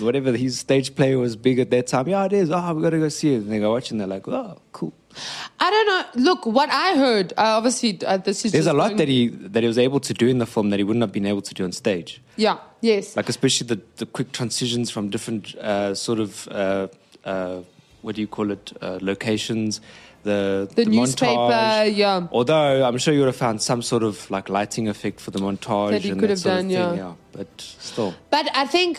Or 0.00 0.04
whatever 0.06 0.32
his 0.32 0.58
stage 0.58 0.94
play 0.94 1.14
was 1.14 1.36
big 1.36 1.58
at 1.58 1.70
that 1.70 1.88
time. 1.88 2.08
Yeah, 2.08 2.24
it 2.24 2.32
is. 2.32 2.50
Oh, 2.50 2.72
we 2.74 2.82
gotta 2.82 2.98
go 2.98 3.10
see 3.10 3.34
it. 3.34 3.42
And 3.42 3.52
they 3.52 3.58
go 3.58 3.72
watch, 3.72 3.90
and 3.90 4.00
they're 4.00 4.06
like, 4.06 4.26
oh, 4.28 4.58
cool. 4.72 4.94
I 5.60 5.70
don't 5.70 5.86
know. 5.86 6.24
Look, 6.30 6.46
what 6.46 6.68
I 6.70 6.96
heard, 6.96 7.32
uh, 7.32 7.56
obviously, 7.58 7.98
uh, 8.06 8.16
this 8.18 8.44
is 8.44 8.52
There's 8.52 8.64
just 8.66 8.74
a 8.74 8.76
lot 8.76 8.88
going- 8.88 8.96
that 8.98 9.08
he 9.08 9.28
that 9.28 9.62
he 9.62 9.66
was 9.68 9.78
able 9.78 10.00
to 10.00 10.14
do 10.14 10.26
in 10.28 10.38
the 10.38 10.46
film 10.46 10.70
that 10.70 10.78
he 10.78 10.84
wouldn't 10.84 11.02
have 11.02 11.12
been 11.12 11.26
able 11.26 11.42
to 11.42 11.54
do 11.54 11.64
on 11.64 11.72
stage. 11.72 12.20
Yeah, 12.36 12.58
yes. 12.82 13.16
like 13.16 13.28
especially 13.28 13.66
the, 13.66 13.80
the 13.96 14.06
quick 14.06 14.32
transitions 14.32 14.90
from 14.90 15.08
different 15.10 15.54
uh, 15.56 15.94
sort 15.94 16.20
of 16.20 16.46
uh, 16.48 16.88
uh, 17.24 17.60
what 18.02 18.14
do 18.14 18.20
you 18.20 18.26
call 18.28 18.50
it 18.50 18.72
uh, 18.82 18.98
locations 19.00 19.80
the 20.22 20.68
The 20.74 20.84
newspaper, 20.84 21.30
montage. 21.32 21.96
yeah. 21.96 22.26
although 22.32 22.84
i'm 22.84 22.98
sure 22.98 23.14
you 23.14 23.20
would 23.20 23.26
have 23.34 23.36
found 23.36 23.62
some 23.62 23.80
sort 23.80 24.02
of 24.02 24.28
like 24.30 24.48
lighting 24.48 24.88
effect 24.88 25.20
for 25.20 25.30
the 25.30 25.38
montage 25.38 25.90
That 25.92 26.02
he 26.02 26.10
and 26.10 26.18
could 26.20 26.30
that 26.30 26.32
have 26.32 26.38
sort 26.40 26.58
of 26.58 26.68
done, 26.68 26.88
thing, 26.90 26.98
yeah. 26.98 27.12
but 27.32 27.48
still 27.58 28.12
But 28.30 28.46
I 28.52 28.66
think 28.66 28.98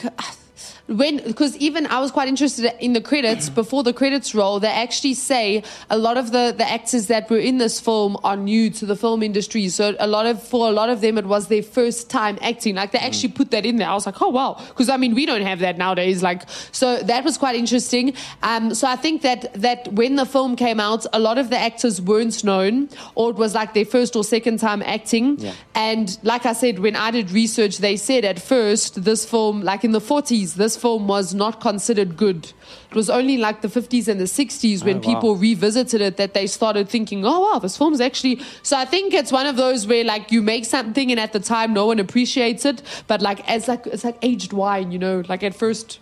when 0.88 1.18
because 1.18 1.56
even 1.58 1.86
I 1.88 2.00
was 2.00 2.12
quite 2.12 2.28
interested 2.28 2.74
in 2.80 2.94
the 2.94 3.02
credits 3.02 3.50
before 3.62 3.84
the 3.84 3.94
credits 3.94 4.34
roll, 4.34 4.60
they 4.60 4.70
actually 4.70 5.14
say 5.14 5.64
a 5.90 5.98
lot 5.98 6.18
of 6.18 6.32
the 6.32 6.54
the 6.58 6.70
actors 6.70 7.08
that 7.08 7.30
were 7.30 7.38
in 7.38 7.58
this 7.58 7.80
film 7.80 8.18
are 8.24 8.38
new 8.38 8.70
to 8.72 8.86
the 8.86 8.96
film 8.96 9.22
industry. 9.22 9.68
So 9.70 9.96
a 10.00 10.08
lot 10.08 10.26
of 10.26 10.42
for 10.42 10.70
a 10.70 10.72
lot 10.72 10.90
of 10.90 11.02
them 11.02 11.18
it 11.18 11.26
was 11.26 11.48
their 11.48 11.64
first 11.64 12.10
time 12.10 12.38
acting. 12.42 12.76
Like 12.76 12.92
they 12.92 13.00
actually 13.00 13.34
put 13.34 13.52
that 13.52 13.66
in 13.66 13.78
there. 13.78 13.90
I 13.90 13.94
was 13.94 14.06
like, 14.06 14.22
oh 14.22 14.30
wow, 14.30 14.64
because 14.68 14.90
I 14.90 14.98
mean 14.98 15.14
we 15.14 15.26
don't 15.26 15.42
have 15.42 15.60
that 15.60 15.78
nowadays. 15.78 16.24
Like 16.24 16.44
so 16.72 16.98
that 16.98 17.24
was 17.24 17.38
quite 17.38 17.56
interesting. 17.56 18.14
Um, 18.44 18.74
so 18.74 18.88
I 18.88 18.96
think 18.96 19.22
that 19.24 19.54
that 19.56 19.92
when 19.94 20.16
the 20.16 20.26
film 20.26 20.56
came 20.56 20.80
out, 20.80 21.06
a 21.14 21.20
lot 21.20 21.38
of 21.38 21.50
the 21.50 21.58
actors 21.58 22.02
weren't 22.02 22.44
known, 22.44 22.90
or 23.16 23.30
it 23.32 23.36
was 23.36 23.54
like 23.54 23.74
their 23.74 23.86
first 23.86 24.16
or 24.16 24.24
second 24.24 24.60
time 24.60 24.82
acting. 24.84 25.40
Yeah. 25.40 25.54
And 25.76 26.18
like 26.24 26.46
I 26.46 26.54
said, 26.54 26.80
when 26.80 26.96
I 26.96 27.12
did 27.12 27.32
research, 27.32 27.78
they 27.80 27.98
said 27.98 28.24
at 28.26 28.40
first 28.42 29.04
this 29.04 29.26
film, 29.26 29.62
like 29.62 29.84
in 29.84 29.92
the 29.92 30.00
40s, 30.00 30.56
this 30.56 30.77
film 30.78 31.08
was 31.08 31.34
not 31.34 31.60
considered 31.60 32.16
good. 32.18 32.54
It 32.90 32.96
was 32.96 33.10
only 33.10 33.38
like 33.38 33.62
the 33.62 33.68
50s 33.68 34.08
and 34.08 34.20
the 34.20 34.26
60s 34.26 34.84
when 34.86 34.98
Oh, 34.98 35.00
wow. 35.00 35.14
people 35.14 35.36
revisited 35.36 36.02
it 36.02 36.18
that 36.18 36.34
they 36.34 36.48
started 36.48 36.88
thinking, 36.90 37.26
oh 37.26 37.40
wow, 37.52 37.60
this 37.60 37.76
film's 37.78 38.00
actually. 38.00 38.42
So 38.64 38.78
I 38.78 38.86
think 38.86 39.14
it's 39.14 39.32
one 39.32 39.46
of 39.48 39.56
those 39.58 39.88
where 39.88 40.04
like 40.04 40.32
you 40.32 40.42
make 40.42 40.66
something 40.66 41.12
and 41.12 41.20
at 41.20 41.34
the 41.34 41.40
time 41.40 41.74
no 41.74 41.86
one 41.88 42.00
appreciates 42.00 42.66
it, 42.66 42.82
but 43.08 43.22
like 43.22 43.48
as 43.50 43.68
like 43.68 43.86
it's 43.88 44.04
like 44.04 44.18
aged 44.22 44.54
wine, 44.54 44.92
you 44.92 45.00
know, 45.00 45.24
like 45.28 45.44
at 45.44 45.56
first 45.56 46.00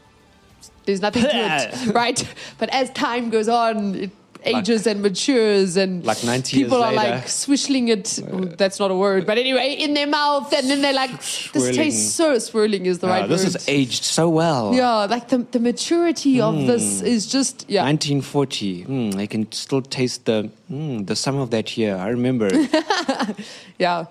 there's 0.86 1.02
nothing 1.02 1.24
to 1.24 1.30
it, 1.34 1.94
right? 1.96 2.34
But 2.60 2.70
as 2.70 2.90
time 2.92 3.30
goes 3.32 3.48
on, 3.50 3.96
it 3.96 4.12
ages 4.46 4.88
and 4.88 5.02
matures, 5.02 5.76
and 5.78 6.06
Like 6.06 6.24
90 6.24 6.58
years 6.58 6.66
people 6.70 6.84
are 6.84 6.94
later. 6.94 7.16
like 7.16 7.28
swishling 7.28 7.88
it. 7.90 8.20
oh, 8.32 8.46
that's 8.46 8.80
not 8.80 8.92
a 8.92 8.96
word, 8.96 9.26
but 9.26 9.38
anyway, 9.38 9.74
in 9.74 9.94
their 9.94 10.08
mouth, 10.08 10.54
and 10.54 10.70
then 10.70 10.82
they're 10.82 10.94
like, 10.94 11.12
"This 11.12 11.52
Swirling. 11.52 11.74
tastes 11.76 12.14
so 12.16 12.38
swirling 12.40 12.86
is 12.86 13.00
the 13.00 13.08
Ah, 13.08 13.12
right 13.16 13.30
this 13.30 13.44
word." 13.44 13.54
This 13.54 13.62
is 13.64 13.70
aged 13.70 14.04
so 14.04 14.30
well 14.30 14.74
yeah, 14.74 15.06
like 15.16 15.28
the 15.30 15.40
the 15.52 15.60
maturity 15.60 16.40
of 16.42 16.56
this 16.68 17.00
Hmm. 17.02 17.08
is 17.08 17.28
just 17.28 17.66
yeah. 17.68 17.84
1940 17.84 18.86
mm, 18.86 19.16
i 19.24 19.26
can 19.28 19.52
still 19.52 19.82
taste 19.82 20.26
the 20.26 20.50
mm, 20.72 21.06
the 21.08 21.16
sum 21.16 21.38
of 21.38 21.50
that 21.52 21.78
year 21.78 21.96
i 21.98 22.10
remember. 22.10 22.50
Yeah, 23.78 24.06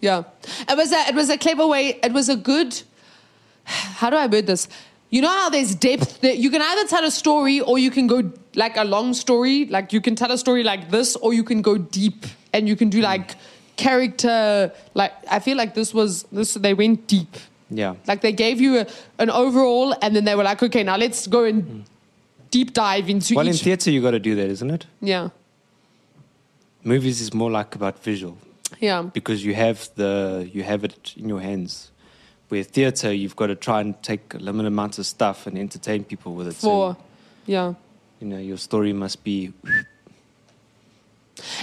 yeah. 0.00 0.24
It 0.68 0.76
was 0.76 0.92
a 0.92 1.00
it 1.08 1.14
was 1.14 1.28
a 1.30 1.38
clever 1.38 1.66
way. 1.66 1.98
It 2.02 2.12
was 2.12 2.28
a 2.28 2.36
good. 2.36 2.70
How 4.00 4.10
do 4.10 4.16
I 4.16 4.26
word 4.26 4.46
this? 4.46 4.68
You 5.08 5.22
know 5.22 5.28
how 5.30 5.48
there's 5.50 5.74
depth. 5.74 6.20
That 6.22 6.38
you 6.38 6.50
can 6.50 6.60
either 6.60 6.86
tell 6.88 7.04
a 7.04 7.10
story 7.10 7.60
or 7.60 7.78
you 7.78 7.90
can 7.92 8.06
go 8.08 8.22
like 8.56 8.76
a 8.76 8.84
long 8.84 9.14
story. 9.14 9.66
Like 9.66 9.92
you 9.92 10.00
can 10.00 10.16
tell 10.16 10.32
a 10.32 10.38
story 10.38 10.62
like 10.62 10.90
this, 10.90 11.16
or 11.16 11.32
you 11.32 11.44
can 11.44 11.62
go 11.62 11.78
deep 11.78 12.26
and 12.52 12.68
you 12.68 12.76
can 12.76 12.88
do 12.88 12.98
hmm. 12.98 13.04
like 13.04 13.36
character. 13.76 14.72
Like 14.94 15.12
I 15.30 15.38
feel 15.38 15.56
like 15.56 15.74
this 15.74 15.94
was 15.94 16.24
this. 16.32 16.54
They 16.54 16.74
went 16.74 17.06
deep. 17.06 17.36
yeah 17.70 17.94
Like 18.06 18.20
they 18.20 18.32
gave 18.32 18.60
you 18.60 18.78
a, 18.80 18.86
an 19.18 19.30
overall, 19.30 19.94
and 20.02 20.14
then 20.14 20.24
they 20.24 20.34
were 20.34 20.44
like, 20.44 20.62
okay, 20.62 20.82
now 20.82 20.96
let's 20.96 21.26
go 21.26 21.44
and 21.44 21.62
hmm. 21.62 21.80
deep 22.50 22.72
dive 22.72 23.08
into 23.08 23.34
well 23.34 23.48
in 23.48 23.54
theater 23.54 23.90
you 23.90 24.00
got 24.00 24.12
to 24.12 24.20
do 24.20 24.34
that 24.36 24.48
isn't 24.48 24.70
it 24.70 24.86
yeah, 25.00 25.30
movies 26.84 27.20
is 27.20 27.34
more 27.34 27.50
like 27.50 27.74
about 27.74 27.98
visual 28.04 28.38
yeah. 28.80 29.02
because 29.02 29.44
you 29.44 29.54
have 29.54 29.88
the 29.96 30.48
you 30.52 30.62
have 30.62 30.84
it 30.84 31.14
in 31.16 31.28
your 31.28 31.40
hands. 31.40 31.90
Where 32.48 32.62
theatre, 32.62 33.12
you've 33.12 33.34
got 33.34 33.48
to 33.48 33.56
try 33.56 33.80
and 33.80 34.00
take 34.04 34.32
a 34.32 34.38
limited 34.38 34.68
amount 34.68 35.00
of 35.00 35.06
stuff 35.06 35.48
and 35.48 35.58
entertain 35.58 36.04
people 36.04 36.34
with 36.34 36.46
it. 36.46 36.54
For 36.54 36.94
So, 36.94 36.96
yeah. 37.44 37.74
You 38.20 38.26
know, 38.26 38.38
your 38.38 38.56
story 38.56 38.92
must 38.92 39.22
be 39.24 39.52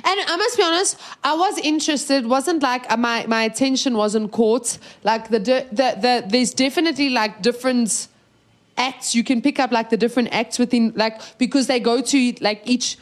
And 0.05 0.19
I 0.27 0.35
must 0.37 0.57
be 0.57 0.63
honest, 0.63 0.99
I 1.23 1.35
was 1.35 1.57
interested. 1.57 2.25
wasn't 2.27 2.61
like 2.61 2.89
uh, 2.91 2.97
my 2.97 3.25
my 3.27 3.43
attention 3.43 3.97
wasn't 3.97 4.31
caught. 4.31 4.77
Like 5.03 5.29
the 5.29 5.39
the 5.39 5.65
the 5.71 6.23
there's 6.27 6.53
definitely 6.53 7.09
like 7.09 7.41
different 7.41 8.07
acts 8.77 9.13
you 9.13 9.23
can 9.23 9.39
pick 9.41 9.59
up 9.59 9.71
like 9.71 9.89
the 9.91 9.97
different 9.97 10.29
acts 10.31 10.57
within 10.57 10.93
like 10.95 11.21
because 11.37 11.67
they 11.67 11.79
go 11.79 12.01
to 12.01 12.33
like 12.41 12.61
each 12.65 12.97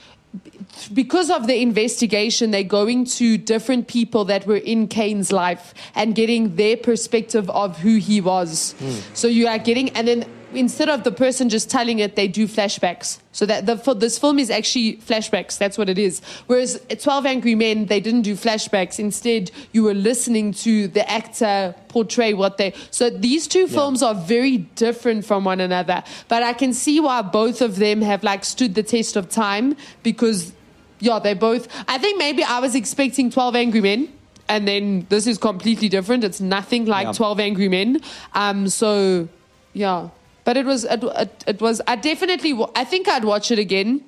because 0.93 1.29
of 1.29 1.47
the 1.47 1.61
investigation, 1.61 2.51
they're 2.51 2.63
going 2.63 3.03
to 3.03 3.37
different 3.37 3.87
people 3.87 4.23
that 4.25 4.47
were 4.47 4.57
in 4.57 4.87
Kane's 4.87 5.31
life 5.31 5.73
and 5.93 6.15
getting 6.15 6.55
their 6.55 6.77
perspective 6.77 7.49
of 7.49 7.79
who 7.79 7.97
he 7.97 8.21
was. 8.21 8.73
So 9.13 9.27
you 9.27 9.47
are 9.47 9.57
getting, 9.57 9.89
and 9.89 10.07
then 10.07 10.25
instead 10.53 10.89
of 10.89 11.03
the 11.03 11.11
person 11.11 11.49
just 11.49 11.69
telling 11.69 11.99
it, 11.99 12.15
they 12.15 12.27
do 12.27 12.47
flashbacks. 12.47 13.19
So 13.31 13.45
that 13.45 13.65
the 13.65 13.77
for 13.77 13.93
this 13.93 14.19
film 14.19 14.39
is 14.39 14.49
actually 14.49 14.97
flashbacks. 14.97 15.57
That's 15.57 15.77
what 15.77 15.89
it 15.89 15.97
is. 15.97 16.21
Whereas 16.47 16.79
Twelve 16.99 17.25
Angry 17.25 17.55
Men, 17.55 17.85
they 17.85 17.99
didn't 17.99 18.23
do 18.23 18.35
flashbacks. 18.35 18.99
Instead, 18.99 19.51
you 19.71 19.83
were 19.83 19.93
listening 19.93 20.53
to 20.53 20.87
the 20.87 21.09
actor 21.09 21.75
portray 21.87 22.33
what 22.33 22.57
they. 22.57 22.73
So 22.91 23.09
these 23.09 23.47
two 23.47 23.67
films 23.67 24.03
are 24.03 24.15
very 24.15 24.57
different 24.57 25.25
from 25.25 25.45
one 25.45 25.59
another. 25.61 26.03
But 26.27 26.43
I 26.43 26.53
can 26.53 26.73
see 26.73 26.99
why 26.99 27.21
both 27.21 27.61
of 27.61 27.77
them 27.77 28.01
have 28.01 28.23
like 28.23 28.43
stood 28.45 28.75
the 28.75 28.83
test 28.83 29.15
of 29.15 29.29
time 29.29 29.75
because, 30.03 30.53
yeah, 30.99 31.19
they 31.19 31.33
both. 31.33 31.67
I 31.87 31.97
think 31.97 32.17
maybe 32.17 32.43
I 32.43 32.59
was 32.59 32.75
expecting 32.75 33.29
Twelve 33.29 33.55
Angry 33.55 33.81
Men. 33.81 34.13
And 34.49 34.67
then 34.67 35.05
this 35.07 35.27
is 35.27 35.37
completely 35.37 35.87
different. 35.87 36.25
It's 36.25 36.41
nothing 36.41 36.85
like 36.85 37.05
Yeah. 37.05 37.13
Twelve 37.13 37.39
Angry 37.39 37.69
Men. 37.69 38.01
Um, 38.33 38.67
so 38.67 39.29
yeah, 39.71 40.09
but 40.43 40.58
it 40.58 40.65
was 40.65 40.84
it, 40.86 41.04
it, 41.04 41.43
it 41.47 41.62
was 41.62 41.82
I 41.88 41.95
definitely 41.95 42.54
I 42.75 42.84
think 42.84 43.08
I'd 43.08 43.23
watch 43.25 43.51
it 43.51 43.60
again. 43.60 44.01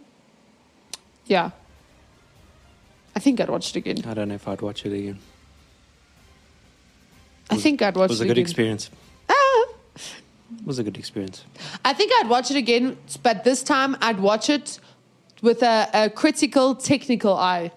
Yeah, 1.26 1.52
I 3.15 3.19
think 3.19 3.39
I'd 3.39 3.50
watch 3.50 3.69
it 3.69 3.76
again. 3.78 4.04
I 4.06 4.13
don't 4.13 4.28
know 4.30 4.36
if 4.36 4.48
I'd 4.48 4.62
watch 4.62 4.86
it 4.86 4.93
again. 4.93 5.19
I 7.50 7.58
think 7.58 7.82
I'd 7.82 7.96
watch 7.96 8.10
It 8.10 8.13
was 8.13 8.22
it 8.22 8.24
a 8.24 8.28
good 8.28 8.32
again. 8.34 8.41
experience. 8.41 8.89
Ah. 9.30 9.65
It 9.96 10.65
was 10.65 10.80
a 10.80 10.84
good 10.84 10.98
experience. 10.98 11.43
I 11.84 11.93
think 11.93 12.12
I'd 12.19 12.30
watch 12.30 12.50
it 12.52 12.58
again, 12.58 12.98
but 13.22 13.43
this 13.43 13.63
time 13.63 13.96
I'd 14.02 14.19
watch 14.19 14.50
it 14.50 14.80
with 15.41 15.62
a, 15.62 15.89
a 15.93 16.10
critical, 16.10 16.74
technical 16.76 17.36
eye. 17.36 17.72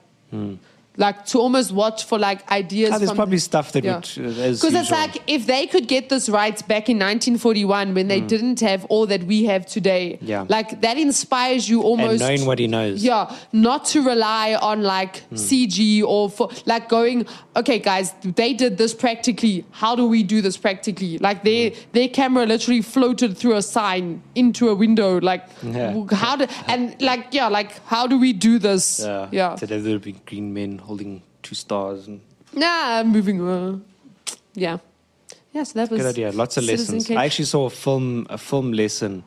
Like 0.98 1.26
to 1.26 1.38
almost 1.38 1.72
watch 1.72 2.04
for 2.04 2.18
like 2.18 2.50
ideas. 2.50 2.90
Ah, 2.92 2.98
there's 2.98 3.10
from- 3.10 3.16
probably 3.16 3.38
stuff 3.38 3.72
that 3.72 3.84
Yeah. 3.84 3.96
would, 3.96 4.08
Because 4.14 4.74
it's 4.74 4.90
like 4.90 5.22
if 5.26 5.46
they 5.46 5.66
could 5.66 5.88
get 5.88 6.08
this 6.08 6.28
right 6.28 6.56
back 6.68 6.88
in 6.88 6.98
1941 6.98 7.94
when 7.94 8.08
they 8.08 8.20
didn't 8.20 8.60
have 8.60 8.84
all 8.86 9.06
that 9.06 9.24
we 9.24 9.44
have 9.44 9.66
today. 9.66 10.18
Yeah. 10.22 10.44
like 10.48 10.80
that 10.80 10.96
inspires 10.96 11.68
you 11.68 11.82
almost 11.82 12.10
and 12.12 12.20
knowing 12.20 12.46
what 12.46 12.58
he 12.58 12.66
knows. 12.66 13.02
Yeah, 13.04 13.30
not 13.52 13.84
to 13.86 14.00
rely 14.02 14.54
on 14.54 14.82
like 14.82 15.18
Hmm. 15.28 15.36
CG 15.36 16.02
or 16.02 16.30
for 16.30 16.48
like 16.64 16.88
going, 16.88 17.26
okay, 17.56 17.78
guys, 17.78 18.12
they 18.22 18.52
did 18.54 18.78
this 18.78 18.94
practically. 18.94 19.64
How 19.72 19.94
do 19.96 20.06
we 20.06 20.22
do 20.22 20.40
this 20.40 20.56
practically? 20.56 21.18
Like 21.18 21.44
their 21.44 21.70
Hmm. 21.70 21.76
their 21.92 22.08
camera 22.08 22.46
literally 22.46 22.82
floated 22.82 23.36
through 23.36 23.56
a 23.56 23.62
sign 23.62 24.22
into 24.34 24.68
a 24.68 24.74
window. 24.74 25.20
Like 25.20 25.42
Yeah. 25.62 25.94
how 26.12 26.36
do 26.36 26.46
and 26.68 26.94
like 27.00 27.26
yeah, 27.32 27.48
like 27.48 27.70
how 27.86 28.06
do 28.06 28.18
we 28.18 28.32
do 28.32 28.58
this? 28.58 29.00
Yeah. 29.04 29.28
yeah. 29.32 29.54
Today 29.56 29.78
there 29.80 29.92
would 29.94 30.02
be 30.02 30.16
green 30.26 30.54
men 30.54 30.78
holding 30.86 31.22
two 31.42 31.54
stars 31.54 32.06
and 32.08 32.20
Nah, 32.52 33.02
moving 33.04 33.40
on. 33.40 33.84
Yeah. 34.54 34.78
Yeah, 35.52 35.64
so 35.64 35.78
that 35.78 35.90
was 35.90 36.00
good 36.00 36.08
idea. 36.08 36.32
Lots 36.32 36.56
of 36.56 36.64
Citizen 36.64 36.96
lessons. 36.96 37.16
I 37.16 37.24
actually 37.24 37.46
saw 37.46 37.66
a 37.66 37.70
film 37.70 38.26
a 38.30 38.38
film 38.38 38.72
lesson 38.72 39.24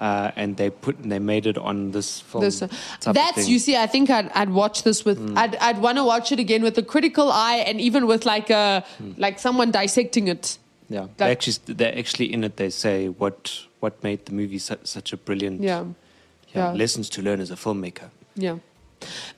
uh, 0.00 0.30
and 0.36 0.56
they 0.56 0.70
put 0.70 0.96
they 1.02 1.18
made 1.18 1.46
it 1.46 1.56
on 1.58 1.92
this 1.92 2.20
film. 2.20 2.42
This, 2.44 2.62
uh, 2.62 2.68
that's. 3.12 3.48
You 3.48 3.58
see. 3.58 3.76
I 3.76 3.86
think 3.86 4.10
I'd, 4.10 4.30
I'd 4.34 4.50
watch 4.50 4.82
this 4.82 5.04
with. 5.04 5.18
I'd 5.36 5.54
I'd 5.56 5.78
want 5.78 5.98
to 5.98 6.04
watch 6.04 6.32
it 6.32 6.38
again 6.40 6.62
with 6.62 6.78
a 6.78 6.82
critical 6.82 7.30
eye, 7.30 7.62
and 7.66 7.80
even 7.80 8.06
with 8.06 8.24
like 8.26 8.50
a 8.50 8.84
Hmm. 8.98 9.12
like 9.16 9.38
someone 9.38 9.70
dissecting 9.70 10.28
it. 10.28 10.58
Yeah. 10.88 11.06
They 11.16 11.30
actually 11.30 11.56
they're 11.74 11.96
actually 11.98 12.32
in 12.32 12.44
it 12.44 12.56
they 12.56 12.70
say 12.70 13.08
what 13.08 13.66
what 13.80 14.02
made 14.02 14.26
the 14.26 14.32
movie 14.32 14.58
such, 14.58 14.84
such 14.86 15.12
a 15.12 15.16
brilliant 15.16 15.60
Yeah, 15.62 15.84
yeah, 16.54 16.54
Yeah. 16.54 16.72
lessons 16.72 17.08
to 17.10 17.22
learn 17.22 17.40
as 17.40 17.50
a 17.50 17.56
filmmaker. 17.56 18.10
yeah. 18.36 18.58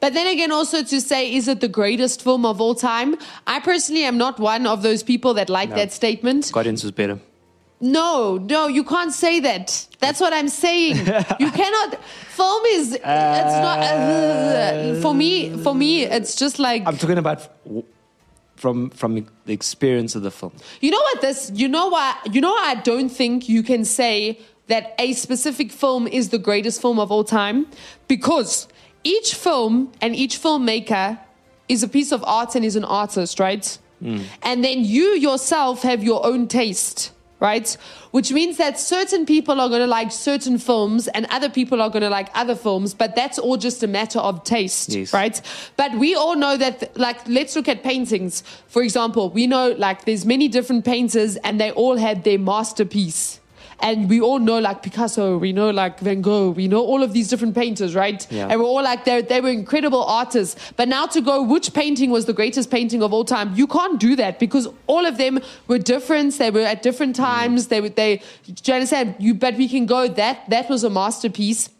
But 0.01 0.13
then 0.15 0.27
again, 0.27 0.53
also 0.53 0.83
to 0.83 1.01
say, 1.01 1.33
is 1.35 1.49
it 1.49 1.61
the 1.61 1.69
greatest 1.69 2.23
film 2.23 2.45
of 2.47 2.61
all 2.61 2.75
time? 2.75 3.17
I 3.47 3.61
personally 3.61 4.05
am 4.05 4.19
not 4.19 4.39
one 4.39 4.67
of 4.67 4.83
those 4.83 5.03
people 5.03 5.35
that 5.35 5.49
like 5.49 5.71
No. 5.71 5.77
that 5.77 5.93
statement. 5.93 6.51
Guardians 6.53 6.83
was 6.83 6.93
better. 6.93 7.19
No, 7.81 8.39
no, 8.39 8.67
you 8.69 8.85
can't 8.85 9.13
say 9.13 9.41
that. 9.41 9.87
That's 9.99 10.21
what 10.21 10.33
I'm 10.33 10.49
saying. 10.49 10.97
you 11.41 11.51
cannot. 11.51 12.03
Film 12.29 12.63
is. 12.67 12.93
it's 12.95 13.03
not. 13.05 13.79
uh, 13.81 15.01
for 15.03 15.15
me, 15.15 15.57
for 15.59 15.75
me, 15.75 16.05
it's 16.05 16.35
just 16.37 16.59
like. 16.59 16.83
I'm 16.87 16.97
talking 16.97 17.19
about 17.19 17.49
w- 17.65 17.85
from 18.57 18.91
from 18.91 19.27
the 19.45 19.53
experience 19.53 20.15
of 20.15 20.23
the 20.23 20.31
film. 20.31 20.53
You 20.81 20.93
know 20.93 21.01
what 21.01 21.21
this 21.21 21.51
you 21.55 21.69
know 21.69 21.89
what 21.89 22.35
you 22.35 22.41
know 22.41 22.55
I 22.55 22.77
don't 22.77 23.11
think 23.11 23.49
you 23.49 23.63
can 23.63 23.85
say 23.85 24.39
that 24.69 24.95
a 24.99 25.13
specific 25.13 25.71
film 25.71 26.07
is 26.07 26.31
the 26.31 26.39
greatest 26.39 26.81
film 26.81 26.99
of 26.99 27.11
all 27.13 27.25
time 27.25 27.67
because 28.09 28.67
each 29.05 29.35
film 29.35 29.93
and 30.01 30.17
each 30.17 30.39
filmmaker 30.41 31.19
is 31.69 31.83
a 31.83 31.89
piece 31.89 32.13
of 32.13 32.25
art 32.25 32.55
and 32.55 32.65
is 32.65 32.77
an 32.77 32.85
artist, 32.85 33.39
right? 33.39 33.79
Hmm. 34.01 34.23
And 34.43 34.65
then 34.65 34.85
you 34.85 35.11
yourself 35.15 35.83
have 35.83 36.03
your 36.03 36.27
own 36.27 36.47
taste, 36.49 37.13
right? 37.41 37.77
Which 38.11 38.33
means 38.33 38.57
that 38.59 38.79
certain 38.79 39.25
people 39.27 39.61
are 39.61 39.69
going 39.69 39.81
to 39.81 39.87
like 39.87 40.13
certain 40.13 40.59
films 40.59 41.09
and 41.09 41.27
other 41.31 41.49
people 41.49 41.81
are 41.81 41.89
going 41.91 42.03
to 42.03 42.11
like 42.11 42.29
other 42.35 42.55
films, 42.55 42.93
but 42.95 43.15
that's 43.17 43.39
all 43.39 43.57
just 43.57 43.83
a 43.83 43.87
matter 43.87 44.19
of 44.19 44.45
taste, 44.45 44.91
Yes. 44.91 45.13
right? 45.13 45.41
But 45.77 45.95
we 45.99 46.15
all 46.15 46.37
know 46.37 46.57
that, 46.57 46.97
like, 46.99 47.27
let's 47.29 47.57
look 47.57 47.69
at 47.69 47.83
paintings. 47.83 48.43
For 48.69 48.83
example, 48.83 49.31
we 49.31 49.47
know, 49.47 49.71
like, 49.79 50.05
there's 50.05 50.25
many 50.27 50.49
different 50.49 50.85
painters 50.85 51.37
and 51.37 51.61
they 51.61 51.71
all 51.73 51.97
had 51.97 52.25
their 52.25 52.39
masterpiece. 52.39 53.41
And 53.81 54.09
we 54.09 54.21
all 54.21 54.39
know, 54.39 54.59
like, 54.59 54.83
Picasso, 54.83 55.39
we 55.39 55.53
know, 55.53 55.71
like, 55.71 56.01
Van 56.01 56.23
Gogh, 56.23 56.51
we 56.51 56.69
know 56.69 56.81
all 56.81 57.03
of 57.03 57.13
these 57.13 57.29
different 57.29 57.55
painters, 57.55 57.95
right? 57.95 58.27
Yeah. 58.31 58.49
And 58.49 58.61
we're 58.61 58.67
all 58.67 58.83
like, 58.83 59.05
they 59.05 59.23
they 59.23 59.41
were 59.41 59.51
incredible 59.51 60.05
artists. 60.05 60.73
But 60.77 60.89
now 60.89 61.07
to 61.07 61.21
go, 61.21 61.43
which 61.43 61.75
painting 61.75 62.11
was 62.11 62.27
the 62.27 62.33
greatest 62.33 62.71
painting 62.71 63.03
of 63.03 63.13
all 63.13 63.25
time? 63.25 63.55
You 63.55 63.67
can't 63.67 63.99
do 63.99 64.17
that 64.17 64.39
because 64.39 64.69
all 64.87 65.05
of 65.05 65.19
them 65.19 65.41
were 65.69 65.79
different. 65.79 66.39
They 66.39 66.51
were 66.51 66.61
at 66.61 66.83
different 66.83 67.17
times. 67.17 67.67
Mm. 67.67 67.69
They 67.69 67.81
were, 67.81 67.89
they, 67.89 68.23
do 68.47 68.53
you 68.65 68.75
understand? 68.75 69.17
You, 69.19 69.35
but 69.35 69.57
we 69.57 69.69
can 69.69 69.87
go, 69.87 70.09
that, 70.09 70.49
that 70.51 70.69
was 70.69 70.85
a 70.85 70.91
masterpiece. 70.91 71.71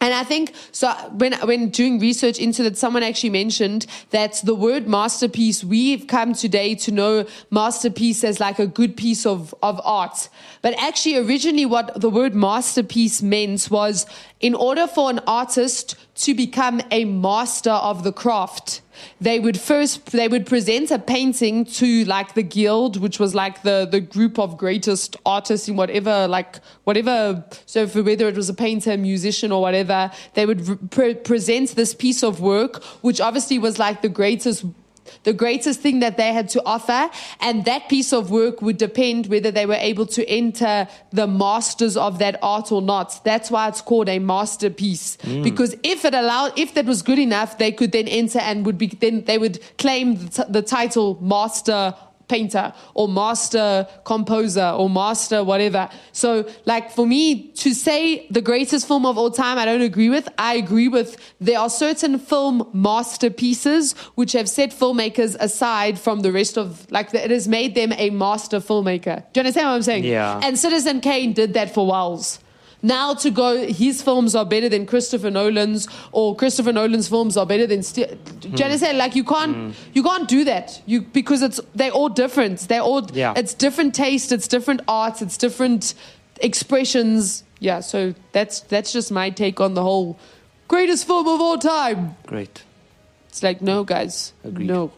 And 0.00 0.14
I 0.14 0.22
think 0.22 0.54
so 0.70 0.92
when 1.12 1.34
when 1.40 1.70
doing 1.70 1.98
research 1.98 2.38
into 2.38 2.62
that, 2.62 2.78
someone 2.78 3.02
actually 3.02 3.30
mentioned 3.30 3.86
that 4.10 4.40
the 4.44 4.54
word 4.54 4.86
masterpiece 4.86 5.64
we've 5.64 6.06
come 6.06 6.34
today 6.34 6.76
to 6.76 6.92
know 6.92 7.26
masterpiece 7.50 8.22
as 8.22 8.38
like 8.38 8.60
a 8.60 8.66
good 8.66 8.96
piece 8.96 9.26
of 9.26 9.52
of 9.60 9.80
art. 9.84 10.28
But 10.62 10.74
actually, 10.78 11.16
originally, 11.16 11.66
what 11.66 12.00
the 12.00 12.10
word 12.10 12.34
masterpiece 12.34 13.22
meant 13.22 13.68
was 13.70 14.06
in 14.40 14.54
order 14.54 14.86
for 14.86 15.10
an 15.10 15.20
artist 15.26 15.96
to 16.14 16.34
become 16.34 16.80
a 16.90 17.04
master 17.04 17.70
of 17.70 18.04
the 18.04 18.12
craft 18.12 18.80
they 19.20 19.38
would 19.38 19.58
first 19.58 20.06
they 20.06 20.28
would 20.28 20.46
present 20.46 20.90
a 20.90 20.98
painting 20.98 21.64
to 21.64 22.04
like 22.04 22.34
the 22.34 22.42
guild 22.42 23.00
which 23.00 23.18
was 23.18 23.34
like 23.34 23.62
the 23.62 23.86
the 23.90 24.00
group 24.00 24.38
of 24.38 24.56
greatest 24.56 25.16
artists 25.24 25.68
in 25.68 25.76
whatever 25.76 26.26
like 26.28 26.60
whatever 26.84 27.44
so 27.66 27.86
for 27.86 28.02
whether 28.02 28.28
it 28.28 28.36
was 28.36 28.48
a 28.48 28.54
painter 28.54 28.96
musician 28.96 29.52
or 29.52 29.60
whatever 29.60 30.10
they 30.34 30.46
would 30.46 30.90
pre- 30.90 31.14
present 31.14 31.70
this 31.70 31.94
piece 31.94 32.22
of 32.22 32.40
work 32.40 32.82
which 33.02 33.20
obviously 33.20 33.58
was 33.58 33.78
like 33.78 34.02
the 34.02 34.08
greatest 34.08 34.64
the 35.24 35.32
greatest 35.32 35.80
thing 35.80 36.00
that 36.00 36.16
they 36.16 36.32
had 36.32 36.48
to 36.50 36.64
offer. 36.64 37.10
And 37.40 37.64
that 37.64 37.88
piece 37.88 38.12
of 38.12 38.30
work 38.30 38.62
would 38.62 38.78
depend 38.78 39.26
whether 39.26 39.50
they 39.50 39.66
were 39.66 39.74
able 39.74 40.06
to 40.06 40.28
enter 40.28 40.88
the 41.10 41.26
masters 41.26 41.96
of 41.96 42.18
that 42.18 42.38
art 42.42 42.72
or 42.72 42.82
not. 42.82 43.22
That's 43.24 43.50
why 43.50 43.68
it's 43.68 43.80
called 43.80 44.08
a 44.08 44.18
masterpiece. 44.18 45.16
Mm. 45.18 45.42
Because 45.42 45.74
if 45.82 46.04
it 46.04 46.14
allowed 46.14 46.58
if 46.58 46.74
that 46.74 46.86
was 46.86 47.02
good 47.02 47.18
enough 47.18 47.58
they 47.58 47.72
could 47.72 47.92
then 47.92 48.08
enter 48.08 48.38
and 48.38 48.66
would 48.66 48.78
be 48.78 48.88
then 48.88 49.24
they 49.24 49.38
would 49.38 49.58
claim 49.78 50.16
the, 50.16 50.28
t- 50.28 50.50
the 50.50 50.62
title 50.62 51.18
master 51.20 51.94
painter 52.28 52.72
or 52.94 53.08
master 53.08 53.86
composer 54.04 54.74
or 54.76 54.88
master 54.88 55.42
whatever. 55.42 55.88
So 56.12 56.48
like 56.66 56.90
for 56.90 57.06
me 57.06 57.48
to 57.52 57.74
say 57.74 58.26
the 58.30 58.42
greatest 58.42 58.86
film 58.86 59.06
of 59.06 59.18
all 59.18 59.30
time, 59.30 59.58
I 59.58 59.64
don't 59.64 59.82
agree 59.82 60.10
with. 60.10 60.28
I 60.38 60.54
agree 60.54 60.88
with 60.88 61.16
there 61.40 61.58
are 61.58 61.70
certain 61.70 62.18
film 62.18 62.68
masterpieces 62.72 63.92
which 64.14 64.32
have 64.32 64.48
set 64.48 64.70
filmmakers 64.70 65.36
aside 65.40 65.98
from 65.98 66.20
the 66.20 66.32
rest 66.32 66.56
of 66.56 66.90
like 66.90 67.12
it 67.14 67.30
has 67.30 67.48
made 67.48 67.74
them 67.74 67.92
a 67.96 68.10
master 68.10 68.60
filmmaker. 68.60 69.24
Do 69.32 69.40
you 69.40 69.40
understand 69.40 69.66
what 69.68 69.74
I'm 69.74 69.82
saying? 69.82 70.04
Yeah. 70.04 70.40
And 70.42 70.58
Citizen 70.58 71.00
Kane 71.00 71.32
did 71.32 71.54
that 71.54 71.74
for 71.74 71.86
Welles. 71.86 72.38
Now 72.80 73.14
to 73.14 73.30
go, 73.30 73.66
his 73.66 74.02
films 74.02 74.36
are 74.36 74.44
better 74.44 74.68
than 74.68 74.86
Christopher 74.86 75.30
Nolan's, 75.30 75.88
or 76.12 76.36
Christopher 76.36 76.72
Nolan's 76.72 77.08
films 77.08 77.36
are 77.36 77.44
better 77.44 77.66
than. 77.66 77.82
Sti- 77.82 78.16
do 78.40 78.48
you? 78.48 78.92
Like 78.94 79.16
you 79.16 79.24
can't, 79.24 79.56
hmm. 79.56 79.70
you 79.94 80.02
can't 80.02 80.28
do 80.28 80.44
that. 80.44 80.80
You 80.86 81.00
because 81.00 81.42
it's 81.42 81.60
they're 81.74 81.90
all 81.90 82.08
different. 82.08 82.60
They're 82.68 82.80
all 82.80 83.04
Yeah. 83.12 83.34
it's 83.36 83.52
different 83.52 83.94
taste. 83.94 84.30
It's 84.30 84.46
different 84.46 84.82
arts 84.86 85.22
It's 85.22 85.36
different 85.36 85.94
expressions. 86.40 87.42
Yeah. 87.58 87.80
So 87.80 88.14
that's 88.32 88.60
that's 88.60 88.92
just 88.92 89.10
my 89.10 89.30
take 89.30 89.60
on 89.60 89.74
the 89.74 89.82
whole 89.82 90.16
greatest 90.68 91.06
film 91.06 91.26
of 91.26 91.40
all 91.40 91.58
time. 91.58 92.16
Great. 92.26 92.62
It's 93.28 93.42
like, 93.42 93.60
no, 93.60 93.84
guys, 93.84 94.32
Agreed. 94.44 94.68
no. 94.68 94.92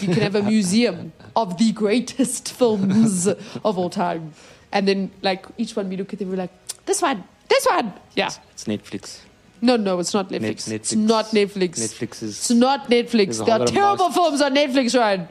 You 0.00 0.08
can 0.08 0.22
have 0.22 0.34
a 0.34 0.42
museum 0.42 1.12
of 1.36 1.56
the 1.58 1.72
greatest 1.72 2.50
films 2.52 3.26
of 3.28 3.78
all 3.78 3.90
time. 3.90 4.32
And 4.74 4.86
then, 4.86 5.10
like, 5.22 5.46
each 5.56 5.74
one 5.76 5.88
we 5.88 5.96
look 5.96 6.12
at 6.12 6.18
them, 6.18 6.28
we're 6.30 6.36
like, 6.36 6.52
this 6.84 7.00
one, 7.00 7.24
this 7.48 7.64
one. 7.66 7.92
Yeah. 8.14 8.30
It's 8.52 8.64
Netflix. 8.64 9.20
No, 9.62 9.76
no, 9.76 9.98
it's 10.00 10.12
not 10.12 10.28
Netflix. 10.28 10.68
Net- 10.68 10.74
It's 10.80 10.94
not 10.94 11.26
Netflix. 11.26 11.78
Netflix 11.80 12.22
is. 12.22 12.30
It's 12.36 12.50
not 12.50 12.90
Netflix. 12.90 13.42
There 13.46 13.58
are 13.60 13.64
terrible 13.66 14.10
films 14.10 14.42
on 14.42 14.54
Netflix, 14.54 14.98
right? 14.98 15.26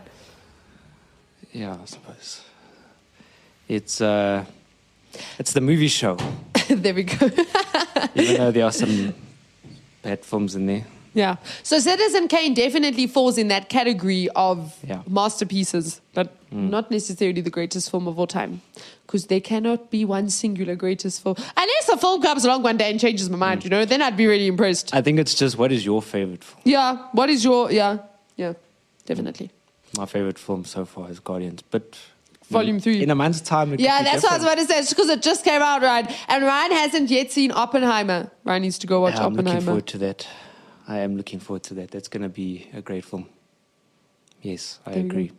Yeah, 1.52 1.78
I 1.80 1.86
suppose. 1.86 2.42
It's 3.68 4.02
uh, 4.02 4.46
it's 5.38 5.54
the 5.54 5.62
movie 5.62 5.88
show. 5.88 6.18
there 6.70 6.94
we 6.96 7.04
go. 7.04 7.28
Even 8.16 8.38
though 8.38 8.52
there 8.52 8.66
are 8.66 8.72
some 8.72 9.14
bad 10.02 10.26
films 10.26 10.56
in 10.56 10.66
there. 10.66 10.86
Yeah. 11.14 11.36
So 11.62 11.78
Citizen 11.78 12.28
Kane 12.28 12.56
definitely 12.56 13.06
falls 13.06 13.38
in 13.38 13.50
that 13.50 13.70
category 13.70 14.30
of 14.36 14.76
Yeah. 14.88 15.04
masterpieces, 15.08 16.02
but 16.16 16.36
not 16.52 16.90
necessarily 16.90 17.42
the 17.42 17.52
greatest 17.52 17.92
film 17.92 18.08
of 18.08 18.18
all 18.20 18.26
time. 18.28 18.62
Because 19.14 19.28
there 19.28 19.42
cannot 19.42 19.92
be 19.92 20.06
one 20.06 20.28
singular 20.28 20.74
greatest 20.76 21.22
film. 21.22 21.36
Unless 21.56 21.88
a 21.90 21.98
film 21.98 22.20
comes 22.20 22.46
along 22.46 22.64
one 22.64 22.78
day 22.78 22.90
and 22.90 23.00
changes 23.00 23.30
my 23.30 23.38
mind, 23.38 23.64
you 23.64 23.70
know, 23.70 23.86
then 23.86 24.02
I'd 24.02 24.18
be 24.18 24.26
really 24.26 24.48
impressed. 24.48 24.92
I 24.92 25.04
think 25.04 25.20
it's 25.20 25.36
just 25.36 25.56
what 25.56 25.72
is 25.72 25.86
your 25.86 26.02
favorite 26.02 26.44
film? 26.44 26.60
yeah. 26.66 26.98
What 27.12 27.30
is 27.30 27.44
your. 27.44 27.72
Yeah. 27.72 28.00
Yeah. 28.38 28.54
Definitely. 29.06 29.52
My 29.96 30.08
favorite 30.08 30.40
film 30.40 30.66
so 30.66 30.84
far 30.86 31.12
is 31.12 31.20
Guardians, 31.20 31.62
but 31.70 31.96
Volume 32.50 32.80
three. 32.80 33.04
In 33.04 33.12
a 33.12 33.16
month's 33.16 33.40
time, 33.42 33.76
Yeah, 33.78 34.02
that's 34.02 34.24
what 34.24 34.32
I 34.32 34.38
was 34.38 34.44
different. 34.44 34.44
about 34.46 34.68
to 34.68 34.74
say. 34.74 34.80
It's 34.80 34.90
because 34.90 35.10
it 35.10 35.22
just 35.22 35.44
came 35.46 35.62
out, 35.62 35.84
right? 35.84 36.12
And 36.28 36.44
Ryan 36.44 36.72
hasn't 36.72 37.12
yet 37.12 37.32
seen 37.32 37.52
Oppenheimer. 37.52 38.32
Ryan 38.46 38.64
needs 38.64 38.80
to 38.80 38.88
go 38.88 39.02
watch 39.02 39.14
Yeah, 39.14 39.28
I'm 39.28 39.36
looking 39.36 39.62
forward 39.62 39.86
to 39.94 39.98
that. 40.00 40.28
I 40.88 40.98
am 41.02 41.18
looking 41.18 41.40
forward 41.40 41.62
to 41.66 41.76
that. 41.76 41.92
That's 41.92 42.08
going 42.08 42.24
to 42.24 42.30
be 42.30 42.68
a 42.74 42.82
great 42.82 43.06
film. 43.06 43.30
Yes, 44.42 44.80
I 44.88 44.94
There 44.94 45.02
agree. 45.06 45.32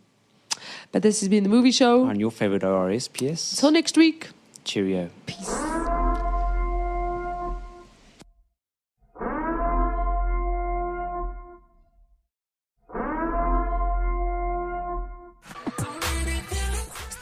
But 0.91 1.01
this 1.01 1.19
has 1.19 1.29
been 1.29 1.43
the 1.43 1.49
movie 1.49 1.71
show. 1.71 2.05
On 2.05 2.19
your 2.19 2.31
favorite 2.31 2.63
ORS, 2.63 3.07
PS? 3.07 3.57
Till 3.59 3.71
next 3.71 3.97
week. 3.97 4.29
Cheerio. 4.63 5.09
Peace. 5.25 5.75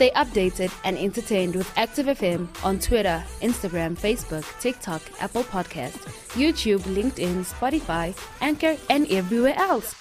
Stay 0.04 0.10
updated 0.15 0.69
and 0.84 0.98
entertained 0.98 1.56
with 1.56 1.72
Active 1.78 2.08
FM 2.08 2.50
on 2.62 2.78
Twitter, 2.78 3.24
Instagram, 3.41 3.96
Facebook, 3.96 4.43
TikTok, 4.60 5.02
Apple 5.22 5.43
Podcast, 5.43 5.93
YouTube, 6.34 6.82
LinkedIn, 6.82 7.46
Spotify, 7.46 8.13
Anchor, 8.41 8.76
and 8.89 9.10
everywhere 9.10 9.56
else. 9.56 9.96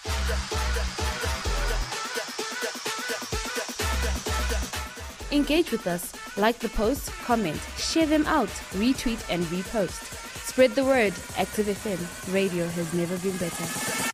Engage 5.33 5.71
with 5.73 5.87
us. 5.87 6.13
Like 6.37 6.59
the 6.59 6.69
post, 6.69 7.11
comment, 7.25 7.61
share 7.79 8.07
them 8.07 8.27
out, 8.27 8.51
retweet, 8.75 9.25
and 9.31 9.43
repost. 9.45 10.05
Spread 10.47 10.73
the 10.73 10.85
word. 10.85 11.15
Active 11.39 11.67
FM. 11.67 12.35
Radio 12.35 12.67
has 12.67 12.93
never 12.93 13.17
been 13.19 13.37
better. 13.39 14.12